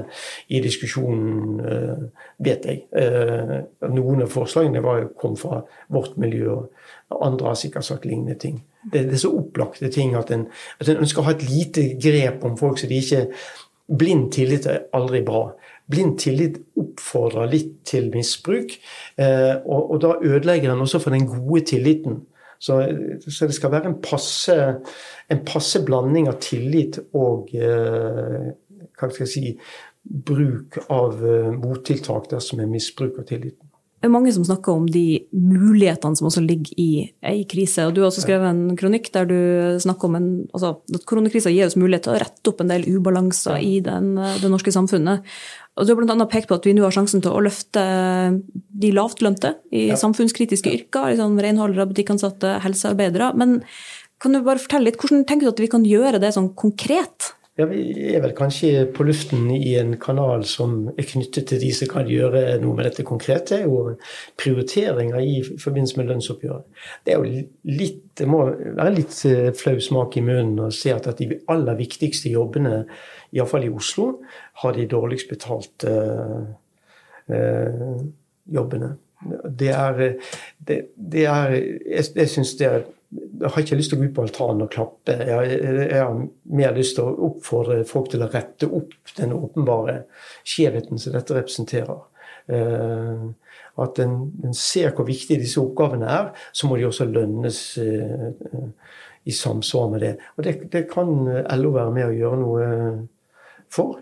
i 0.50 0.63
diskusjonen, 0.66 1.60
uh, 1.62 2.32
vet 2.46 2.66
jeg. 2.70 2.86
Uh, 2.96 3.60
noen 3.94 4.25
av 4.25 4.34
forslagene 4.34 4.84
var, 4.86 5.06
kom 5.20 5.38
fra 5.39 5.63
vårt 5.94 6.18
miljø, 6.22 6.63
og 7.10 7.24
andre 7.25 7.51
har 7.51 7.62
sikkert 7.62 7.88
sagt 7.88 8.10
lignende 8.10 8.39
ting. 8.39 8.62
Det, 8.83 9.01
det, 9.09 9.17
er 9.17 9.24
så 9.24 9.33
opplagte 9.36 9.89
ting 9.91 10.13
at 10.15 10.29
en, 10.31 10.45
at 10.79 10.89
en, 10.89 11.01
ønsker 11.03 11.21
å 11.21 11.27
ha 11.27 11.33
et 11.36 11.43
lite 11.50 11.83
grep 12.00 12.45
om 12.48 12.55
folk, 12.59 12.79
så 12.79 12.88
de 12.88 13.01
ikke 13.03 13.25
Blind 13.89 14.27
tillit 14.29 14.67
er 14.69 14.83
aldri 14.93 15.24
bra. 15.25 15.48
Blind 15.89 16.19
tillit 16.21 16.59
oppfordrer 16.77 17.50
litt 17.50 17.71
til 17.89 18.12
misbruk, 18.13 18.75
eh, 19.17 19.55
og, 19.63 19.79
og, 19.79 19.95
da 20.03 20.12
ødelegger 20.21 20.69
den 20.69 20.83
også 20.86 21.01
for 21.01 21.15
den 21.15 21.25
gode 21.25 21.63
tilliten. 21.71 22.19
Så, 22.62 22.77
så 23.25 23.48
det 23.50 23.55
skal 23.57 23.71
være 23.74 23.89
en 23.89 23.98
passe, 24.03 24.55
en 25.31 25.41
passe 25.48 25.81
blanding 25.88 26.27
av 26.29 26.38
tillit 26.43 27.00
og 27.17 27.50
eh, 27.55 28.51
hva 29.00 29.09
skal 29.09 29.25
jeg 29.25 29.31
si, 29.33 29.55
bruk 30.03 30.77
av 30.91 31.24
eh, 31.25 31.50
mottiltak 31.55 32.29
dersom 32.31 32.62
er 32.62 32.69
misbruk 32.69 33.17
av 33.24 33.29
tilliten. 33.31 33.68
Det 34.00 34.08
er 34.08 34.13
mange 34.13 34.32
som 34.32 34.46
snakker 34.48 34.77
om 34.79 34.86
de 34.88 35.20
mulighetene 35.36 36.15
som 36.15 36.29
også 36.29 36.39
ligger 36.46 36.77
i 36.79 36.91
ei 37.25 37.41
krise. 37.51 37.84
og 37.84 37.96
Du 37.96 38.00
har 38.00 38.08
også 38.08 38.24
skrevet 38.24 38.48
en 38.48 38.77
kronikk 38.79 39.10
der 39.12 39.27
du 39.27 39.39
snakker 39.84 40.08
om 40.08 40.15
en, 40.15 40.29
altså, 40.56 40.77
at 40.96 41.03
koronakrisa 41.10 41.51
gir 41.51 41.68
oss 41.68 41.75
mulighet 41.75 42.08
til 42.08 42.13
å 42.13 42.22
rette 42.24 42.53
opp 42.53 42.63
en 42.63 42.72
del 42.72 42.88
ubalanser 42.88 43.60
i 43.60 43.82
den, 43.84 44.13
det 44.15 44.51
norske 44.51 44.72
samfunnet. 44.72 45.27
Og 45.75 45.88
Du 45.88 45.91
har 45.91 46.00
bl.a. 46.00 46.27
pekt 46.32 46.48
på 46.48 46.56
at 46.56 46.68
vi 46.68 46.75
nå 46.77 46.86
har 46.86 46.96
sjansen 46.96 47.24
til 47.24 47.36
å 47.36 47.44
løfte 47.44 47.84
de 48.84 48.94
lavtlønte 48.96 49.58
i 49.75 49.89
ja. 49.89 50.00
samfunnskritiske 50.00 50.72
yrker. 50.77 51.12
Liksom 51.12 51.36
renholdere, 51.44 51.89
butikkansatte, 51.91 52.56
helsearbeidere. 52.63 53.34
Men 53.39 53.60
kan 54.24 54.36
du 54.36 54.39
bare 54.44 54.63
fortelle 54.63 54.88
litt, 54.88 55.00
hvordan 55.00 55.27
tenker 55.27 55.48
du 55.48 55.53
at 55.53 55.62
vi 55.63 55.72
kan 55.72 55.84
gjøre 55.88 56.24
det 56.24 56.32
sånn 56.36 56.53
konkret? 56.60 57.34
Ja, 57.60 57.66
Vi 57.66 58.13
er 58.16 58.22
vel 58.24 58.32
kanskje 58.32 58.86
på 58.96 59.04
luften 59.04 59.50
i 59.51 59.74
en 59.75 59.98
kanal 60.00 60.46
som 60.48 60.86
er 60.94 61.04
knyttet 61.04 61.50
til 61.50 61.60
de 61.60 61.72
som 61.75 61.89
kan 61.92 62.08
gjøre 62.08 62.54
noe 62.62 62.78
med 62.78 62.86
dette 62.88 63.04
konkret. 63.04 63.50
Det 63.50 63.58
er 63.58 63.66
jo 63.66 63.98
prioriteringer 64.39 65.20
i 65.20 65.42
forbindelse 65.44 66.00
med 66.00 66.08
lønnsoppgjøret. 66.08 66.86
Det 67.04 67.18
litt, 67.68 67.98
det 68.16 68.28
må 68.32 68.46
være 68.48 68.94
litt 68.96 69.18
eh, 69.28 69.50
flau 69.60 69.75
smak 69.84 70.16
i 70.16 70.24
munnen 70.24 70.62
å 70.63 70.70
se 70.72 70.94
at 70.96 71.10
de 71.20 71.28
aller 71.51 71.75
viktigste 71.82 72.32
jobbene, 72.32 72.86
iallfall 73.36 73.68
i 73.68 73.74
Oslo, 73.75 74.08
har 74.63 74.80
de 74.80 74.88
dårligst 74.96 75.28
betalte 75.34 75.98
øh, 77.28 77.98
jobbene. 78.48 78.94
Det 79.60 79.74
er, 79.75 80.00
det, 80.63 80.80
det 80.96 81.28
er 81.28 81.51
Jeg, 81.60 82.08
jeg 82.16 82.32
syns 82.32 82.56
det 82.56 82.72
er 82.72 82.88
jeg 83.10 83.50
har 83.50 83.63
ikke 83.63 83.78
lyst 83.80 83.89
til 83.89 83.98
å 83.98 84.01
gå 84.04 84.10
ut 84.10 84.16
på 84.18 84.24
altanen 84.28 84.66
og 84.66 84.72
klappe. 84.74 85.16
Jeg, 85.25 85.58
jeg, 85.58 85.98
har 85.98 86.20
mer 86.60 86.75
lyst 86.78 86.98
til 86.98 87.08
å 87.08 87.30
oppfordre 87.30 87.82
folk 87.89 88.12
til 88.13 88.22
å 88.22 88.30
rette 88.30 88.70
opp 88.70 88.94
den 89.18 89.34
åpenbare 89.34 90.04
skjevheten 90.48 91.01
som 91.01 91.16
dette 91.16 91.38
representerer. 91.38 92.04
Uh, 92.50 93.30
at 93.80 94.00
en, 94.01 94.16
en, 94.44 94.56
ser 94.58 94.92
hvor 94.98 95.08
viktig 95.08 95.39
disse 95.42 95.62
oppgavene 95.62 96.10
er, 96.10 96.32
så 96.54 96.70
må 96.70 96.78
de 96.78 96.88
også 96.89 97.08
lønnes 97.10 97.60
uh, 97.82 98.30
i 99.25 99.34
samsvar 99.34 99.89
med 99.94 100.06
det. 100.06 100.16
Og 100.38 100.46
det, 100.46 100.56
det, 100.74 100.86
kan 100.92 101.13
LO 101.58 101.74
være 101.75 101.96
med 101.96 102.10
å 102.10 102.18
gjøre 102.18 102.42
noe 102.44 102.68
for. 103.74 104.01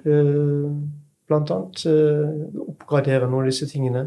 Blant 1.28 1.52
annet. 1.52 1.82
Oppgradere 2.64 3.28
noen 3.28 3.44
av 3.44 3.52
disse 3.52 3.68
tingene. 3.68 4.06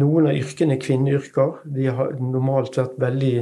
Noen 0.00 0.30
av 0.30 0.38
yrkene 0.38 0.78
er 0.78 0.80
kvinneyrker. 0.80 1.58
De 1.68 1.90
har 1.92 2.14
normalt 2.16 2.78
vært 2.80 2.94
veldig 3.02 3.34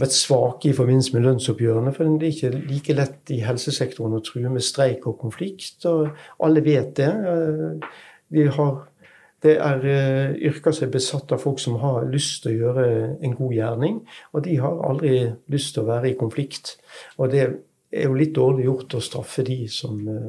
vært 0.00 0.16
svake 0.16 0.70
i 0.70 0.74
forbindelse 0.76 1.14
med 1.14 1.24
lønnsoppgjørene. 1.26 1.92
For 1.94 2.18
det 2.18 2.28
er 2.28 2.34
ikke 2.34 2.66
like 2.72 2.96
lett 2.98 3.32
i 3.34 3.40
helsesektoren 3.46 4.18
å 4.18 4.22
true 4.24 4.50
med 4.52 4.64
streik 4.64 5.06
og 5.08 5.18
konflikt. 5.22 5.86
Og 5.88 6.10
alle 6.42 6.64
vet 6.64 6.92
det. 6.98 7.12
De 8.34 8.44
eh, 8.44 8.52
har, 8.58 8.74
det 9.44 9.54
er 9.62 9.86
eh, 9.92 10.34
yrker 10.50 10.74
som 10.76 10.88
er 10.88 10.96
besatt 10.96 11.32
av 11.32 11.42
folk 11.42 11.62
som 11.62 11.78
har 11.82 12.08
lyst 12.10 12.44
til 12.44 12.56
å 12.56 12.58
gjøre 12.64 12.88
en 13.14 13.38
god 13.38 13.56
gjerning. 13.56 14.02
Og 14.34 14.44
de 14.48 14.58
har 14.62 14.82
aldri 14.90 15.14
lyst 15.52 15.76
til 15.76 15.84
å 15.84 15.90
være 15.92 16.12
i 16.12 16.18
konflikt. 16.18 16.76
Og 17.20 17.32
det 17.32 17.46
er 17.46 18.10
jo 18.10 18.18
litt 18.18 18.34
dårlig 18.36 18.66
gjort 18.68 18.98
å 18.98 19.04
straffe 19.04 19.46
de 19.46 19.62
som 19.72 20.02
eh, 20.12 20.28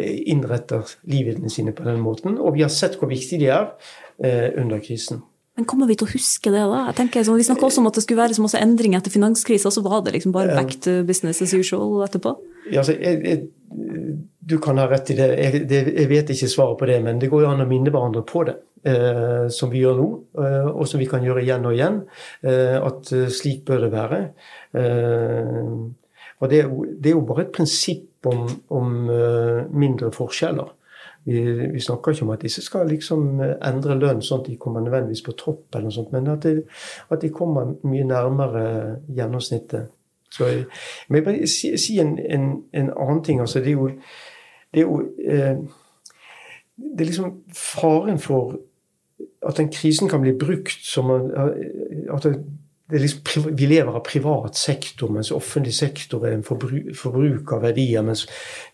innretter 0.00 0.88
livene 1.10 1.50
sine 1.52 1.74
på 1.76 1.86
den 1.86 2.00
måten. 2.04 2.38
Og 2.40 2.56
vi 2.56 2.64
har 2.66 2.72
sett 2.72 2.98
hvor 3.00 3.10
viktig 3.10 3.40
de 3.42 3.50
er 3.52 3.74
under 4.60 4.82
krisen. 4.84 5.22
Men 5.60 5.66
kommer 5.68 5.88
vi 5.90 5.96
til 5.98 6.06
å 6.06 6.12
huske 6.14 6.52
det, 6.52 6.62
da? 6.70 6.86
Jeg 6.88 6.96
tenker, 6.96 7.24
så, 7.26 7.34
vi 7.36 7.44
snakka 7.44 7.66
også 7.66 7.82
om 7.82 7.88
at 7.90 7.96
det 7.98 8.04
skulle 8.04 8.22
være 8.22 8.36
så 8.36 8.44
masse 8.44 8.60
endringer 8.62 9.00
etter 9.00 9.12
finanskrisa, 9.12 9.72
så 9.74 9.82
var 9.84 10.04
det 10.06 10.14
liksom 10.14 10.32
bare 10.32 10.54
back 10.56 10.76
to 10.84 11.00
business 11.04 11.42
as 11.44 11.52
usual 11.52 12.00
etterpå? 12.06 12.32
Ja, 12.70 12.80
altså, 12.80 12.94
jeg, 12.96 13.20
jeg, 13.26 14.20
du 14.50 14.56
kan 14.62 14.80
ha 14.80 14.86
rett 14.88 15.12
i 15.12 15.18
det. 15.18 15.28
Jeg, 15.36 15.62
det. 15.68 15.82
jeg, 15.90 16.08
vet 16.08 16.32
ikke 16.32 16.48
svaret 16.48 16.80
på 16.80 16.88
det, 16.88 16.96
men 17.04 17.20
det 17.20 17.28
går 17.32 17.44
jo 17.44 17.52
an 17.52 17.64
å 17.64 17.68
minne 17.68 17.92
hverandre 17.92 18.24
på 18.26 18.46
det. 18.48 18.56
Eh, 18.88 19.50
som 19.52 19.68
vi 19.68 19.82
gjør 19.82 19.98
nå, 19.98 20.08
eh, 20.40 20.68
og 20.70 20.88
som 20.88 21.02
vi 21.02 21.08
kan 21.10 21.24
gjøre 21.26 21.42
igjen 21.44 21.66
og 21.68 21.76
igjen. 21.76 21.98
Eh, 22.40 22.78
at 22.80 23.12
eh, 23.12 23.28
slik 23.28 23.66
bør 23.68 23.84
det 23.84 23.90
være. 23.92 24.20
Eh, 24.80 25.74
Og 26.40 26.48
det 26.48 26.62
det 26.96 27.10
er 27.10 27.18
jo 27.18 27.26
bare 27.28 27.44
et 27.44 27.52
prinsipp 27.52 28.06
om, 28.26 28.46
om 28.68 29.08
uh, 29.08 29.66
mindre 29.72 30.10
forskjeller. 30.12 30.76
Vi, 31.24 31.40
vi, 31.72 31.80
snakker 31.80 32.12
ikke 32.12 32.24
om 32.24 32.32
at 32.32 32.42
disse 32.42 32.62
skal 32.64 32.88
liksom 32.88 33.40
endre 33.40 33.96
lønn 33.98 34.22
sånn 34.24 34.40
at 34.40 34.46
de 34.48 34.56
kommer 34.60 34.80
nødvendigvis 34.80 35.24
på 35.26 35.36
topp, 35.36 35.66
eller 35.74 35.90
noe 35.90 35.94
sånt, 35.94 36.12
men 36.14 36.30
at, 36.32 36.46
de, 36.46 36.62
at 37.12 37.20
de 37.20 37.28
kommer 37.34 37.74
mye 37.84 38.06
nærmere 38.08 38.62
gjennomsnittet. 39.12 39.90
Så, 40.32 40.46
men 41.08 41.18
jeg 41.18 41.26
bare 41.26 41.50
si, 41.50 41.74
si 41.76 41.98
en, 42.00 42.14
en, 42.18 42.50
en, 42.72 42.90
annen 42.96 43.22
ting. 43.26 43.40
altså 43.40 43.60
Det 43.60 43.72
er 43.72 43.72
jo, 43.72 43.88
det 44.74 44.80
er, 44.80 44.86
jo 44.86 45.00
eh, 45.26 45.56
det 46.76 47.00
er 47.00 47.10
liksom 47.10 47.32
faren 47.54 48.18
for 48.18 48.56
at 49.48 49.56
den 49.56 49.72
krisen 49.72 50.08
kan 50.08 50.20
bli 50.20 50.32
brukt 50.38 50.86
som 50.86 51.10
at 51.10 52.26
liksom, 52.92 53.50
vi 53.56 53.68
lever 53.70 53.96
av 53.96 54.04
privat 54.06 54.56
sektor, 54.58 55.10
mens 55.12 55.30
offentlig 55.34 55.74
sektor 55.76 56.24
er 56.26 56.36
en 56.36 56.44
forbruk 56.46 57.52
av 57.54 57.64
verdier, 57.64 58.02
mens 58.06 58.26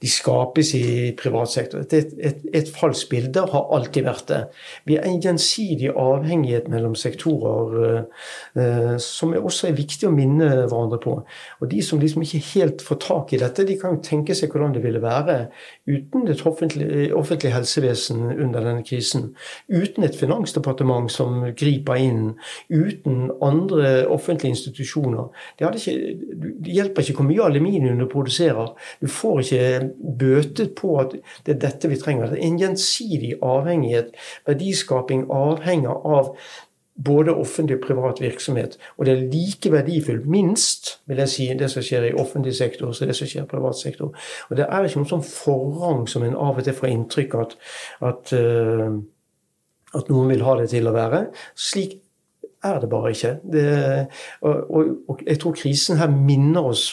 de 0.03 0.11
skapes 0.11 0.73
i 0.79 1.13
privat 1.19 1.51
sektor. 1.53 1.83
Er 1.85 2.01
et, 2.01 2.15
et, 2.19 2.45
et 2.63 2.73
falskt 2.73 3.11
bilde, 3.13 3.45
har 3.53 3.71
alltid 3.77 4.07
vært 4.07 4.29
det. 4.31 4.41
Vi 4.89 4.99
er 4.99 5.07
en 5.09 5.21
gjensidig 5.23 5.93
avhengighet 5.93 6.71
mellom 6.73 6.97
sektorer 6.99 7.77
eh, 8.57 8.97
som 9.03 9.35
også 9.37 9.71
er 9.71 9.79
viktig 9.79 10.09
å 10.09 10.15
minne 10.15 10.49
hverandre 10.67 11.01
på. 11.03 11.19
Og 11.61 11.71
De 11.71 11.83
som 11.85 12.01
liksom 12.01 12.25
ikke 12.25 12.43
helt 12.55 12.85
får 12.85 13.01
tak 13.07 13.35
i 13.35 13.41
dette, 13.43 13.67
de 13.67 13.79
kan 13.81 13.97
jo 13.97 14.05
tenke 14.05 14.37
seg 14.37 14.53
hvordan 14.53 14.75
det 14.77 14.85
ville 14.85 15.03
være 15.03 15.39
uten 15.87 16.27
et 16.31 16.43
offentlig, 16.47 17.11
offentlig 17.15 17.53
helsevesen 17.55 18.25
under 18.33 18.65
denne 18.65 18.85
krisen. 18.87 19.31
Uten 19.69 20.07
et 20.07 20.17
finansdepartement 20.19 21.11
som 21.13 21.45
griper 21.57 22.01
inn. 22.01 22.35
Uten 22.71 23.31
andre 23.45 24.06
offentlige 24.13 24.55
institusjoner. 24.55 25.29
Det, 25.59 25.71
ikke, 25.81 25.97
det, 26.43 26.73
hjelper 26.75 27.03
ikke 27.03 27.17
hvor 27.21 27.29
mye 27.29 27.47
aluminium 27.47 27.99
du 27.99 28.07
produserer. 28.11 28.73
Du 29.01 29.09
får 29.11 29.41
ikke 29.45 29.91
bøtet 30.19 30.75
på 30.79 30.95
at 31.03 31.17
det 31.47 31.57
er 31.57 31.65
dette 31.69 31.91
vi 31.91 31.99
trenger. 32.01 32.31
Det 32.31 32.41
er 32.41 32.47
en 32.49 32.61
gjensidig 32.61 33.35
avhengighet. 33.43 34.15
Verdiskaping 34.47 35.27
avhenger 35.33 36.07
av 36.17 36.33
både 37.05 37.35
offentlig 37.35 37.77
og 37.77 37.83
privat 37.87 38.21
virksomhet. 38.21 38.79
Og 38.97 39.07
det 39.07 39.13
er 39.13 39.27
like 39.33 39.73
verdifullt, 39.73 40.27
minst, 40.27 41.01
vil 41.07 41.21
jeg 41.21 41.33
si, 41.33 41.49
det 41.59 41.69
som 41.71 41.85
skjer 41.85 42.09
i 42.09 42.15
offentlig 42.17 42.55
sektor 42.57 42.95
som 42.97 43.09
det 43.09 43.17
som 43.19 43.29
skjer 43.29 43.45
i 43.45 43.51
privat 43.51 43.77
sektor. 43.79 44.15
Og 44.49 44.57
det 44.57 44.69
er 44.69 44.87
ikke 44.87 45.03
noen 45.03 45.13
sånn 45.13 45.27
forrang 45.27 46.07
som 46.09 46.25
en 46.25 46.39
av 46.39 46.57
og 46.57 46.65
til 46.65 46.77
får 46.77 46.93
inntrykk 46.93 47.37
av 47.37 47.45
at, 47.45 47.59
at, 48.11 48.33
uh, 48.33 48.97
at 50.01 50.11
noen 50.13 50.33
vil 50.33 50.45
ha 50.47 50.57
det 50.63 50.71
til 50.73 50.89
å 50.89 50.97
være. 50.97 51.27
Slik 51.69 52.01
er 52.67 52.83
det 52.83 52.91
bare 52.93 53.15
ikke. 53.15 53.37
Det, 53.53 53.71
og, 54.41 54.71
og, 54.71 54.93
og, 55.09 55.25
jeg 55.27 55.41
tror 55.43 55.57
krisen 55.57 55.99
her 56.01 56.11
minner 56.13 56.71
oss, 56.73 56.85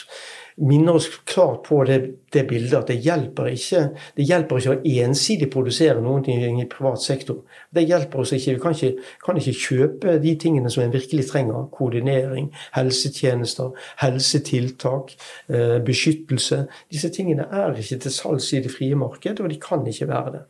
minner 0.57 0.97
oss 0.99 1.07
klart 1.25 1.63
på 1.65 1.79
det, 1.87 1.97
det, 2.33 2.43
bildet 2.49 2.75
at 2.77 2.89
det 2.91 2.99
hjelper 3.01 3.47
ikke 3.49 3.79
det 4.17 4.25
hjelper 4.29 4.59
ikke 4.59 4.75
å 4.75 4.91
ensidig 5.01 5.47
produsere 5.53 6.01
noen 6.01 6.21
ting 6.25 6.59
i 6.61 6.67
privat 6.69 7.01
sektor. 7.01 7.39
Det 7.73 7.85
hjelper 7.89 8.21
oss 8.21 8.33
ikke. 8.37 8.53
Vi 8.57 8.61
kan 8.61 8.77
ikke, 8.77 9.07
kan 9.25 9.39
ikke 9.41 9.55
kjøpe 9.57 10.17
de 10.21 10.35
tingene 10.39 10.69
som 10.73 10.83
en 10.83 10.93
virkelig 10.93 11.25
trenger. 11.31 11.65
Koordinering, 11.73 12.51
helsetjenester, 12.75 13.73
helsetiltak, 14.03 15.15
eh, 15.49 15.79
beskyttelse. 15.85 16.63
Disse 16.93 17.09
tingene 17.13 17.47
er 17.49 17.73
ikke 17.73 18.01
til 18.05 18.13
salgs 18.13 18.51
i 18.53 18.61
det 18.61 18.73
frie 18.73 18.97
marked, 18.99 19.41
og 19.41 19.49
de 19.49 19.61
kan 19.61 19.87
ikke 19.89 20.09
være 20.11 20.37
det. 20.37 20.43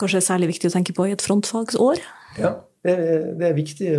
Kanskje 0.00 0.18
det 0.18 0.24
er 0.24 0.30
særlig 0.32 0.50
viktig 0.54 0.72
å 0.72 0.74
tenke 0.74 0.96
på 0.96 1.06
i 1.06 1.14
et 1.14 1.22
frontfagsår? 1.22 2.02
Ja, 2.40 2.56
det 2.82 2.92
er, 2.96 3.24
det 3.38 3.46
er 3.48 3.56
viktig. 3.56 3.90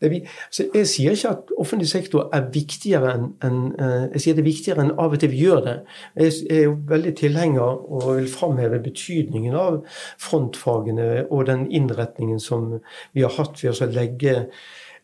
Er, 0.00 0.14
altså 0.46 0.64
jeg 0.74 0.88
sier 0.90 1.14
ikke 1.16 1.30
at 1.30 1.52
offentlig 1.58 1.88
sektor 1.88 2.28
er 2.32 2.48
viktigere 2.52 3.12
enn 3.14 3.26
en, 3.46 3.60
eh, 3.78 4.08
Jeg 4.14 4.20
sier 4.20 4.34
det 4.34 4.42
er 4.44 4.50
viktigere 4.50 4.84
enn 4.84 4.92
av 4.98 5.12
og 5.12 5.20
til 5.20 5.30
vi 5.30 5.42
gjør 5.44 5.60
det. 5.64 5.76
Jeg 6.16 6.32
er 6.50 6.62
jo 6.64 6.78
veldig 6.88 7.14
tilhenger 7.16 7.62
og 7.62 8.08
vil 8.16 8.28
framheve 8.28 8.82
betydningen 8.82 9.54
av 9.54 9.84
frontfagene 10.18 11.26
og 11.30 11.46
den 11.46 11.70
innretningen 11.70 12.40
som 12.40 12.80
vi 13.12 13.22
har 13.22 13.34
hatt 13.38 13.62
ved 13.62 13.82
å 13.82 13.92
legge 13.92 14.48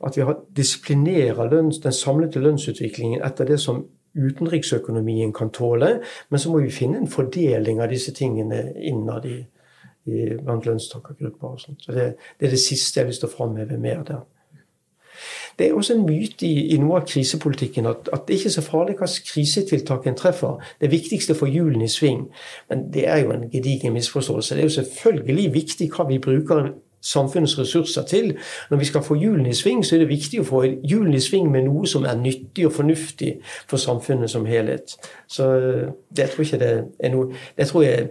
At 0.01 0.17
vi 0.17 0.23
har 0.23 0.39
disiplinerer 0.57 1.51
den 1.51 1.93
samlede 1.93 2.41
lønnsutviklingen 2.41 3.21
etter 3.23 3.45
det 3.45 3.59
som 3.61 3.85
utenriksøkonomien 4.15 5.33
kan 5.33 5.51
tåle. 5.51 6.01
Men 6.31 6.41
så 6.41 6.51
må 6.51 6.63
vi 6.65 6.71
finne 6.71 6.99
en 6.99 7.11
fordeling 7.11 7.83
av 7.83 7.91
disse 7.93 8.15
tingene 8.17 8.73
innad 8.81 9.27
i 9.27 9.45
blant 10.43 10.67
lønnstakergrupper. 10.67 11.49
og 11.49 11.61
sånt. 11.61 11.83
Så 11.83 11.93
det, 11.93 12.15
det, 12.39 12.47
er 12.47 12.51
det 12.51 12.61
siste 12.61 13.01
jeg 13.01 13.05
har 13.07 13.11
lyst 13.11 13.27
framheve 13.29 13.79
mer 13.79 14.03
der. 14.03 14.23
Det 15.59 15.69
er 15.69 15.75
også 15.75 15.95
en 15.95 16.07
myte 16.07 16.47
i, 16.47 16.67
i 16.75 16.79
noe 16.81 17.01
av 17.01 17.09
krisepolitikken 17.09 17.89
at, 17.91 18.09
at, 18.13 18.27
det 18.29 18.39
er 18.41 18.55
så 18.55 18.65
farlig 18.65 18.97
hva 18.99 19.09
krisetiltak 19.33 20.07
en 20.07 20.19
treffer. 20.19 20.61
Det 20.81 20.91
viktigste 20.93 21.35
får 21.39 21.51
hjulene 21.53 21.85
i 21.85 21.93
sving. 21.93 22.29
Men 22.71 22.87
det 22.95 23.09
er 23.09 23.25
jo 23.25 23.35
en 23.35 23.49
gedigen 23.53 23.97
misforståelse. 23.97 24.55
Det 24.55 24.65
er 24.65 24.71
jo 24.71 24.79
selvfølgelig 24.81 25.53
viktig 25.55 25.91
hva 25.97 26.09
vi 26.09 26.21
bruker 26.23 26.73
samfunnets 27.01 27.59
ressurser 27.59 28.03
til. 28.03 28.39
Når 28.71 28.77
vi 28.77 28.85
skal 28.85 29.03
få 29.03 29.15
hjulene 29.15 29.49
i 29.49 29.55
sving, 29.57 29.85
så 29.87 29.97
er 29.97 30.05
det 30.05 30.09
viktig 30.09 30.41
å 30.41 30.49
få 30.49 30.63
hjulene 30.65 31.17
i 31.17 31.25
sving 31.25 31.51
med 31.53 31.65
noe 31.69 31.89
som 31.89 32.05
er 32.05 32.19
nyttig 32.21 32.67
og 32.69 32.75
fornuftig 32.77 33.37
for 33.71 33.81
samfunnet 33.81 34.31
som 34.31 34.47
helhet. 34.47 34.97
Så 35.29 35.49
det 36.17 36.31
tror 36.31 36.45
ikke 36.45 36.61
det 36.61 36.73
er 36.99 37.15
noe 37.15 37.33
Det 37.57 37.69
tror 37.69 37.85
jeg 37.85 38.11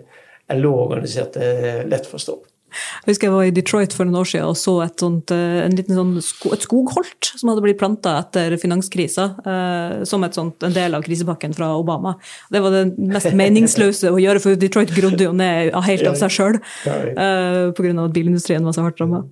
er 0.49 1.85
lett 1.89 2.07
å 2.07 2.15
forstå. 2.15 2.39
Jeg 2.69 3.13
husker 3.13 3.29
jeg 3.29 3.35
var 3.35 3.49
i 3.49 3.53
Detroit 3.55 3.95
for 3.95 4.07
noen 4.07 4.21
år 4.21 4.29
siden 4.31 4.49
og 4.49 4.57
så 4.59 4.75
et, 4.85 4.95
sånt, 5.01 5.33
eh, 5.35 5.61
en 5.65 5.75
liten 5.77 5.97
sånn 5.97 6.13
sko, 6.25 6.53
et 6.55 6.65
skogholt 6.65 7.31
som 7.39 7.51
hadde 7.51 7.63
blitt 7.65 7.79
planta 7.81 8.17
etter 8.23 8.55
finanskrisa, 8.61 9.27
eh, 9.43 9.95
som 10.09 10.25
sånt, 10.35 10.63
en 10.65 10.75
del 10.75 10.97
av 10.97 11.03
krisepakken 11.05 11.55
fra 11.57 11.71
Obama. 11.77 12.15
Det 12.53 12.61
var 12.63 12.75
det 12.75 12.85
mest 12.97 13.33
meningsløse 13.41 14.13
å 14.13 14.21
gjøre, 14.21 14.43
for 14.43 14.59
Detroit 14.59 14.93
grodde 14.95 15.27
jo 15.27 15.35
ned 15.35 15.73
helt 15.89 16.07
av 16.09 16.17
seg 16.19 16.33
sjøl 16.35 16.59
eh, 16.59 17.69
pga. 17.75 17.93
at 18.05 18.15
bilindustrien 18.15 18.65
var 18.65 18.75
så 18.77 18.85
hardt 18.85 19.01
ramma. 19.01 19.25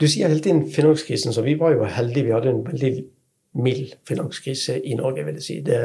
Du 0.00 0.06
sier 0.08 0.28
hele 0.28 0.40
tiden 0.40 0.64
finanskrisen, 0.72 1.34
så 1.36 1.44
vi 1.44 1.56
var 1.60 1.74
jo 1.74 1.84
heldige. 1.84 2.28
Vi 2.28 2.36
hadde 2.36 2.54
en 2.54 2.62
veldig 2.66 2.92
mild 3.60 3.96
finanskrise 4.08 4.78
i 4.86 4.94
Norge, 4.98 5.24
vil 5.26 5.38
jeg 5.40 5.46
si. 5.46 5.58
Det, 5.66 5.80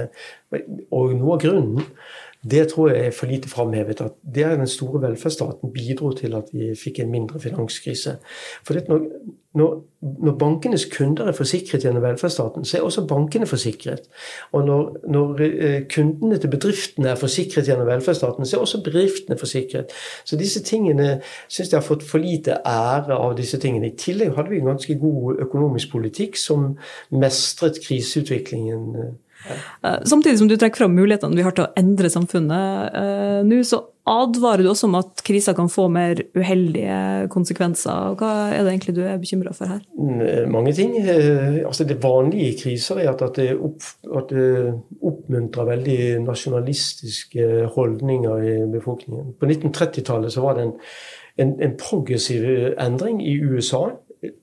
og 0.94 1.16
noe 1.18 1.36
av 1.36 1.42
grunnen 1.44 1.90
det 2.52 2.68
tror 2.72 2.90
jeg 2.90 3.06
er 3.06 3.12
for 3.12 3.26
lite 3.26 3.50
framhevet. 3.50 4.02
At 4.02 4.12
det 4.36 4.44
er 4.44 4.56
den 4.56 4.68
store 4.68 5.02
velferdsstaten 5.02 5.74
bidro 5.74 6.12
til 6.12 6.36
at 6.36 6.52
vi 6.54 6.76
fikk 6.78 7.00
en 7.00 7.12
mindre 7.12 7.40
finanskrise. 7.40 8.18
For 8.68 8.78
når, 8.88 9.00
når, 9.56 9.84
når, 10.02 10.38
bankenes 10.38 10.86
kunder 10.98 11.26
er 11.26 11.32
forsikret 11.32 11.82
gjennom 11.82 12.04
velferdsstaten, 12.04 12.66
så 12.66 12.78
er 12.78 12.82
også 12.82 13.08
bankene 13.08 13.48
forsikret. 13.48 14.00
Og 14.52 14.66
når, 14.66 14.98
når 15.10 15.42
eh, 15.42 15.82
kundene 15.96 16.38
til 16.38 16.50
bedriftene 16.50 17.10
er 17.10 17.16
forsikret 17.16 17.66
gjennom 17.66 17.88
velferdsstaten, 17.88 18.46
så 18.46 18.58
er 18.58 18.62
også 18.62 18.84
bedriftene 18.84 19.38
forsikret. 19.38 19.86
Så 20.26 20.38
disse 20.38 20.64
tingene 20.64 21.22
syns 21.48 21.72
jeg 21.72 21.80
har 21.80 21.88
fått 21.88 22.04
for 22.04 22.22
lite 22.22 22.60
ære 22.66 23.18
av 23.18 23.38
disse 23.38 23.58
tingene. 23.58 23.90
I 23.90 23.98
tillegg 23.98 24.36
hadde 24.38 24.54
vi 24.54 24.62
en 24.62 24.74
ganske 24.74 25.00
god 25.02 25.42
økonomisk 25.48 25.92
politikk 25.92 26.38
som 26.38 26.76
mestret 27.10 27.82
kriseutviklingen 27.88 28.90
eh, 28.96 29.14
samtidig 30.04 30.40
som 30.40 30.50
du 30.50 30.56
trekker 30.58 30.86
fram 30.86 30.96
mulighetene 30.98 31.38
vi 31.38 31.46
har 31.46 31.56
til 31.56 31.68
å 31.68 31.74
endre 31.80 32.12
samfunnet 32.12 32.96
uh, 32.96 33.42
nå, 33.48 33.62
så 33.68 33.84
advarer 34.06 34.62
du 34.62 34.70
også 34.70 34.86
om 34.86 34.98
at 35.00 35.22
krisa 35.26 35.56
kan 35.58 35.70
få 35.72 35.88
mer 35.90 36.20
uheldige 36.38 37.26
konsekvenser. 37.34 38.14
Hva 38.20 38.32
er 38.54 38.62
det 38.62 38.74
egentlig 38.76 38.96
du 39.00 39.02
er 39.06 39.18
bekymra 39.22 39.54
for 39.58 39.72
her? 39.72 39.82
Mm, 39.98 40.22
eh, 40.22 40.44
mange 40.52 40.74
ting. 40.78 40.94
Altså 41.66 41.88
det 41.90 41.98
vanlige 42.04 42.52
i 42.52 42.58
kriser 42.60 43.02
er 43.02 43.10
at 43.16 43.26
det, 43.40 43.50
opp, 43.58 43.82
at 44.06 44.30
det 44.30 44.76
oppmuntrer 45.02 45.72
veldig 45.72 46.00
nasjonalistiske 46.28 47.66
holdninger 47.76 48.46
i 48.46 48.56
befolkningen. 48.78 49.34
På 49.40 49.50
1930-tallet 49.50 50.38
var 50.38 50.60
det 50.60 50.68
en, 50.68 50.76
en, 51.42 51.56
en 51.66 51.78
progressiv 51.82 52.46
endring 52.78 53.24
i 53.26 53.40
USA 53.42 53.88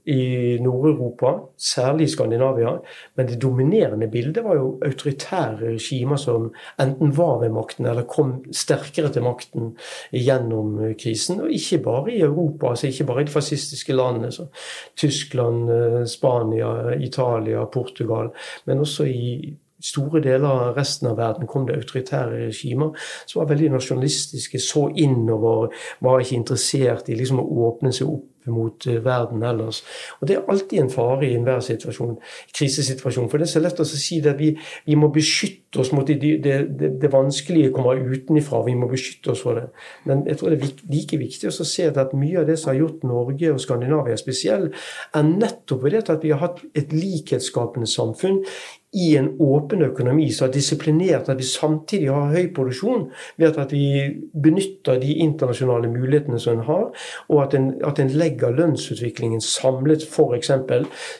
i 0.06 0.58
Nord-Europa, 0.60 1.32
særlig 1.58 2.04
i 2.04 2.12
Skandinavia. 2.12 2.76
Men 3.16 3.28
det 3.28 3.42
dominerende 3.42 4.08
bildet 4.10 4.44
var 4.44 4.54
jo 4.54 4.78
autoritære 4.84 5.72
regimer 5.74 6.16
som 6.16 6.50
enten 6.80 7.16
var 7.16 7.38
ved 7.40 7.54
makten 7.54 7.86
eller 7.86 8.02
kom 8.08 8.34
sterkere 8.52 9.12
til 9.12 9.22
makten 9.22 9.72
gjennom 10.12 10.78
krisen. 11.00 11.40
Og 11.40 11.52
ikke 11.52 11.82
bare 11.84 12.12
i 12.12 12.20
Europa, 12.20 12.70
altså 12.70 12.86
ikke 12.86 13.04
bare 13.04 13.22
i 13.22 13.24
de 13.24 13.36
fascistiske 13.36 13.92
landene. 13.92 14.32
som 14.32 14.46
Tyskland, 14.96 15.70
eh, 15.70 16.06
Spania, 16.06 16.94
Italia, 17.00 17.64
Portugal. 17.64 18.30
Men 18.66 18.78
også 18.78 19.04
i 19.04 19.56
store 19.82 20.20
deler 20.22 20.48
av 20.48 20.76
resten 20.76 21.10
av 21.10 21.18
verden 21.18 21.48
kom 21.50 21.66
det 21.66 21.76
autoritære 21.80 22.46
regimer 22.46 22.92
som 23.26 23.40
var 23.40 23.50
veldig 23.52 23.72
nasjonalistiske, 23.76 24.60
så 24.62 24.88
innover, 24.96 25.72
var 26.00 26.22
ikke 26.22 26.38
interessert 26.38 27.10
i 27.10 27.18
liksom 27.18 27.40
å 27.42 27.48
åpne 27.68 27.92
seg 27.94 28.12
opp 28.12 28.28
mot 28.46 28.86
eh, 28.86 29.04
verden 29.04 29.42
ellers. 29.46 29.82
Og 30.20 30.28
Det 30.28 30.36
er 30.36 30.48
alltid 30.48 30.80
en 30.80 30.90
fare 30.90 31.26
i 31.26 31.34
enhver 31.36 31.60
situasjon, 31.60 32.16
krisesituasjon. 32.58 33.28
For 33.30 33.38
det 33.38 33.48
er 33.48 33.52
så 33.52 33.62
lett 33.62 33.80
å 33.80 33.86
si 33.88 34.20
at 34.20 34.38
vi, 34.38 34.52
vi 34.86 34.98
må 34.98 35.12
beskytte 35.14 35.82
oss 35.82 35.92
mot 35.92 36.06
det, 36.06 36.18
det, 36.20 36.56
det, 36.78 36.92
det 37.02 37.12
vanskelige 37.12 37.72
kommer 37.74 38.00
utenfra. 38.00 38.64
Vi 38.66 38.76
må 38.78 38.90
beskytte 38.90 39.32
oss 39.34 39.44
for 39.46 39.60
det. 39.60 39.68
Men 40.08 40.26
jeg 40.28 40.40
tror 40.40 40.52
det 40.52 40.60
er 40.60 40.92
like 40.92 41.20
viktig 41.20 41.50
å 41.50 41.70
se 41.72 41.88
at 41.88 42.14
mye 42.16 42.42
av 42.42 42.50
det 42.50 42.58
som 42.60 42.72
har 42.72 42.82
gjort 42.82 43.06
Norge 43.08 43.54
og 43.54 43.62
Skandinavia 43.62 44.18
spesiell, 44.20 44.70
er 45.14 45.26
nettopp 45.28 45.88
det 45.92 46.04
at 46.08 46.22
vi 46.22 46.32
har 46.32 46.42
hatt 46.42 46.62
et 46.78 46.92
likhetsskapende 46.94 47.88
samfunn 47.90 48.42
i 48.92 49.16
en 49.16 49.30
åpen 49.40 49.82
økonomi 49.82 50.26
som 50.32 50.48
er 50.48 50.52
disiplinert, 50.52 51.28
at 51.28 51.38
vi 51.38 51.46
samtidig 51.48 52.10
har 52.12 52.34
høy 52.34 52.50
produksjon 52.54 53.06
ved 53.40 53.56
at 53.58 53.72
vi 53.72 53.86
benytter 54.44 54.98
de 55.00 55.14
internasjonale 55.24 55.88
mulighetene 55.88 56.40
som 56.40 56.58
en 56.58 56.66
har, 56.66 56.90
og 57.28 57.42
at 57.42 57.56
en, 57.56 57.70
at 57.88 58.02
en 58.02 58.12
legger 58.12 58.52
lønnsutviklingen 58.52 59.40
samlet 59.40 60.04
f.eks. 60.04 60.52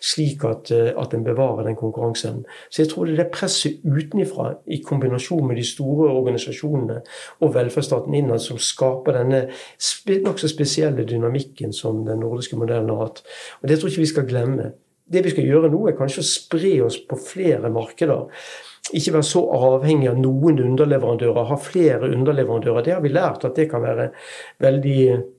slik 0.05 0.45
at, 0.45 0.71
eh, 0.71 0.93
at 1.01 1.15
en 1.15 1.25
bevarer 1.25 1.65
den 1.67 1.77
konkurranseevnen. 1.77 2.45
Så 2.71 2.83
jeg 2.83 2.93
tror 2.93 3.09
det 3.09 3.19
er 3.21 3.33
presset 3.33 3.81
utenifra 3.85 4.53
i 4.67 4.83
kombinasjon 4.85 5.47
med 5.49 5.57
de 5.57 5.65
store 5.65 6.11
organisasjonene 6.13 7.01
og 7.41 7.55
velferdsstaten 7.55 8.15
innad 8.15 8.45
som 8.45 8.61
skaper 8.61 9.17
denne 9.17 9.47
nokså 10.27 10.49
spesielle 10.49 11.09
dynamikken 11.09 11.73
som 11.73 12.05
den 12.07 12.21
nordiske 12.21 12.57
modellen 12.57 12.93
har 12.93 13.07
hatt. 13.07 13.25
Og 13.63 13.69
Det 13.69 13.79
tror 13.79 13.89
jeg 13.89 13.93
ikke 13.93 14.07
vi 14.07 14.15
skal 14.15 14.29
glemme 14.29 14.73
det 15.13 15.25
vi 15.27 15.33
skal 15.35 15.49
gjøre 15.49 15.71
nå, 15.73 15.87
er 15.89 15.99
kanskje 15.99 16.23
å 16.25 16.29
spre 16.29 16.77
oss 16.87 16.99
på 17.09 17.19
flere 17.21 17.71
markeder. 17.73 18.29
Ikke 18.91 19.13
være 19.15 19.25
så 19.29 19.41
avhengig 19.55 20.09
av 20.11 20.17
noen 20.19 20.57
underleverandører, 20.65 21.45
ha 21.47 21.57
flere 21.61 22.09
underleverandører. 22.11 22.83
Det 22.83 22.95
har 22.97 23.05
vi 23.05 23.13
lært 23.13 23.45
at 23.47 23.55
det 23.55 23.69
kan 23.71 23.85
være 23.85 24.09
veldig 24.61 24.97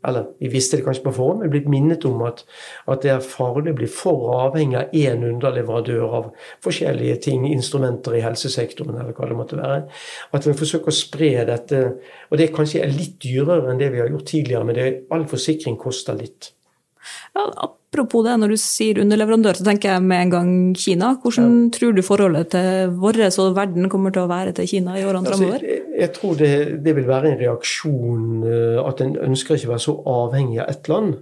Eller 0.07 0.29
vi 0.39 0.51
visste 0.53 0.79
det 0.79 0.85
kanskje 0.85 1.03
på 1.03 1.13
forhånd, 1.17 1.41
men 1.43 1.51
blitt 1.51 1.67
minnet 1.67 2.07
om 2.07 2.23
at, 2.23 2.45
at 2.87 3.03
det 3.03 3.11
er 3.11 3.19
farlig 3.19 3.73
å 3.73 3.77
bli 3.81 3.91
for 3.91 4.31
avhengig 4.37 4.79
av 4.79 4.95
én 4.95 5.27
underleverandør 5.27 6.17
av 6.21 6.31
forskjellige 6.63 7.19
ting, 7.27 7.45
instrumenter 7.51 8.15
i 8.15 8.23
helsesektoren 8.23 8.95
eller 8.95 9.11
hva 9.11 9.27
det 9.27 9.39
måtte 9.41 9.59
være. 9.59 9.83
At 10.31 10.47
vi 10.47 10.57
forsøker 10.63 10.93
å 10.93 10.97
spre 11.03 11.35
dette. 11.51 11.85
Og 12.31 12.39
det 12.39 12.53
kanskje 12.55 12.85
er 12.85 12.95
litt 12.95 13.19
dyrere 13.23 13.73
enn 13.73 13.83
det 13.83 13.91
vi 13.91 14.03
har 14.05 14.11
gjort 14.11 14.29
tidligere, 14.31 14.67
men 14.67 14.79
det, 14.79 14.91
all 15.11 15.27
forsikring 15.27 15.75
koster 15.83 16.15
litt. 16.15 16.53
Ja, 17.35 17.45
apropos 17.67 18.23
det, 18.25 18.35
når 18.41 18.53
du 18.53 18.57
sier 18.61 19.01
underleverandør, 19.03 19.59
så 19.59 19.65
tenker 19.67 19.93
jeg 19.93 20.05
med 20.05 20.21
en 20.25 20.33
gang 20.33 20.51
Kina. 20.77 21.13
Hvordan 21.23 21.51
ja. 21.55 21.71
tror 21.77 21.95
du 21.97 22.01
forholdet 22.05 22.51
til 22.53 22.93
vår 23.01 23.21
og 23.29 23.57
verden 23.57 23.89
kommer 23.91 24.13
til 24.13 24.25
å 24.25 24.31
være 24.31 24.55
til 24.57 24.69
Kina 24.69 24.95
i 24.99 25.05
årene 25.05 25.23
altså, 25.25 25.39
fremover? 25.41 25.67
Jeg, 25.67 25.83
jeg 25.99 26.13
tror 26.17 26.37
det, 26.39 26.53
det, 26.85 26.95
vil 26.97 27.09
være 27.09 27.31
en 27.31 27.39
reaksjon 27.41 28.47
eh, 28.49 28.79
at 28.83 29.03
en 29.05 29.17
ønsker 29.29 29.59
ikke 29.59 29.73
være 29.73 29.85
så 29.87 29.97
avhengig 30.13 30.61
av 30.63 30.71
ett 30.73 30.91
land. 30.91 31.17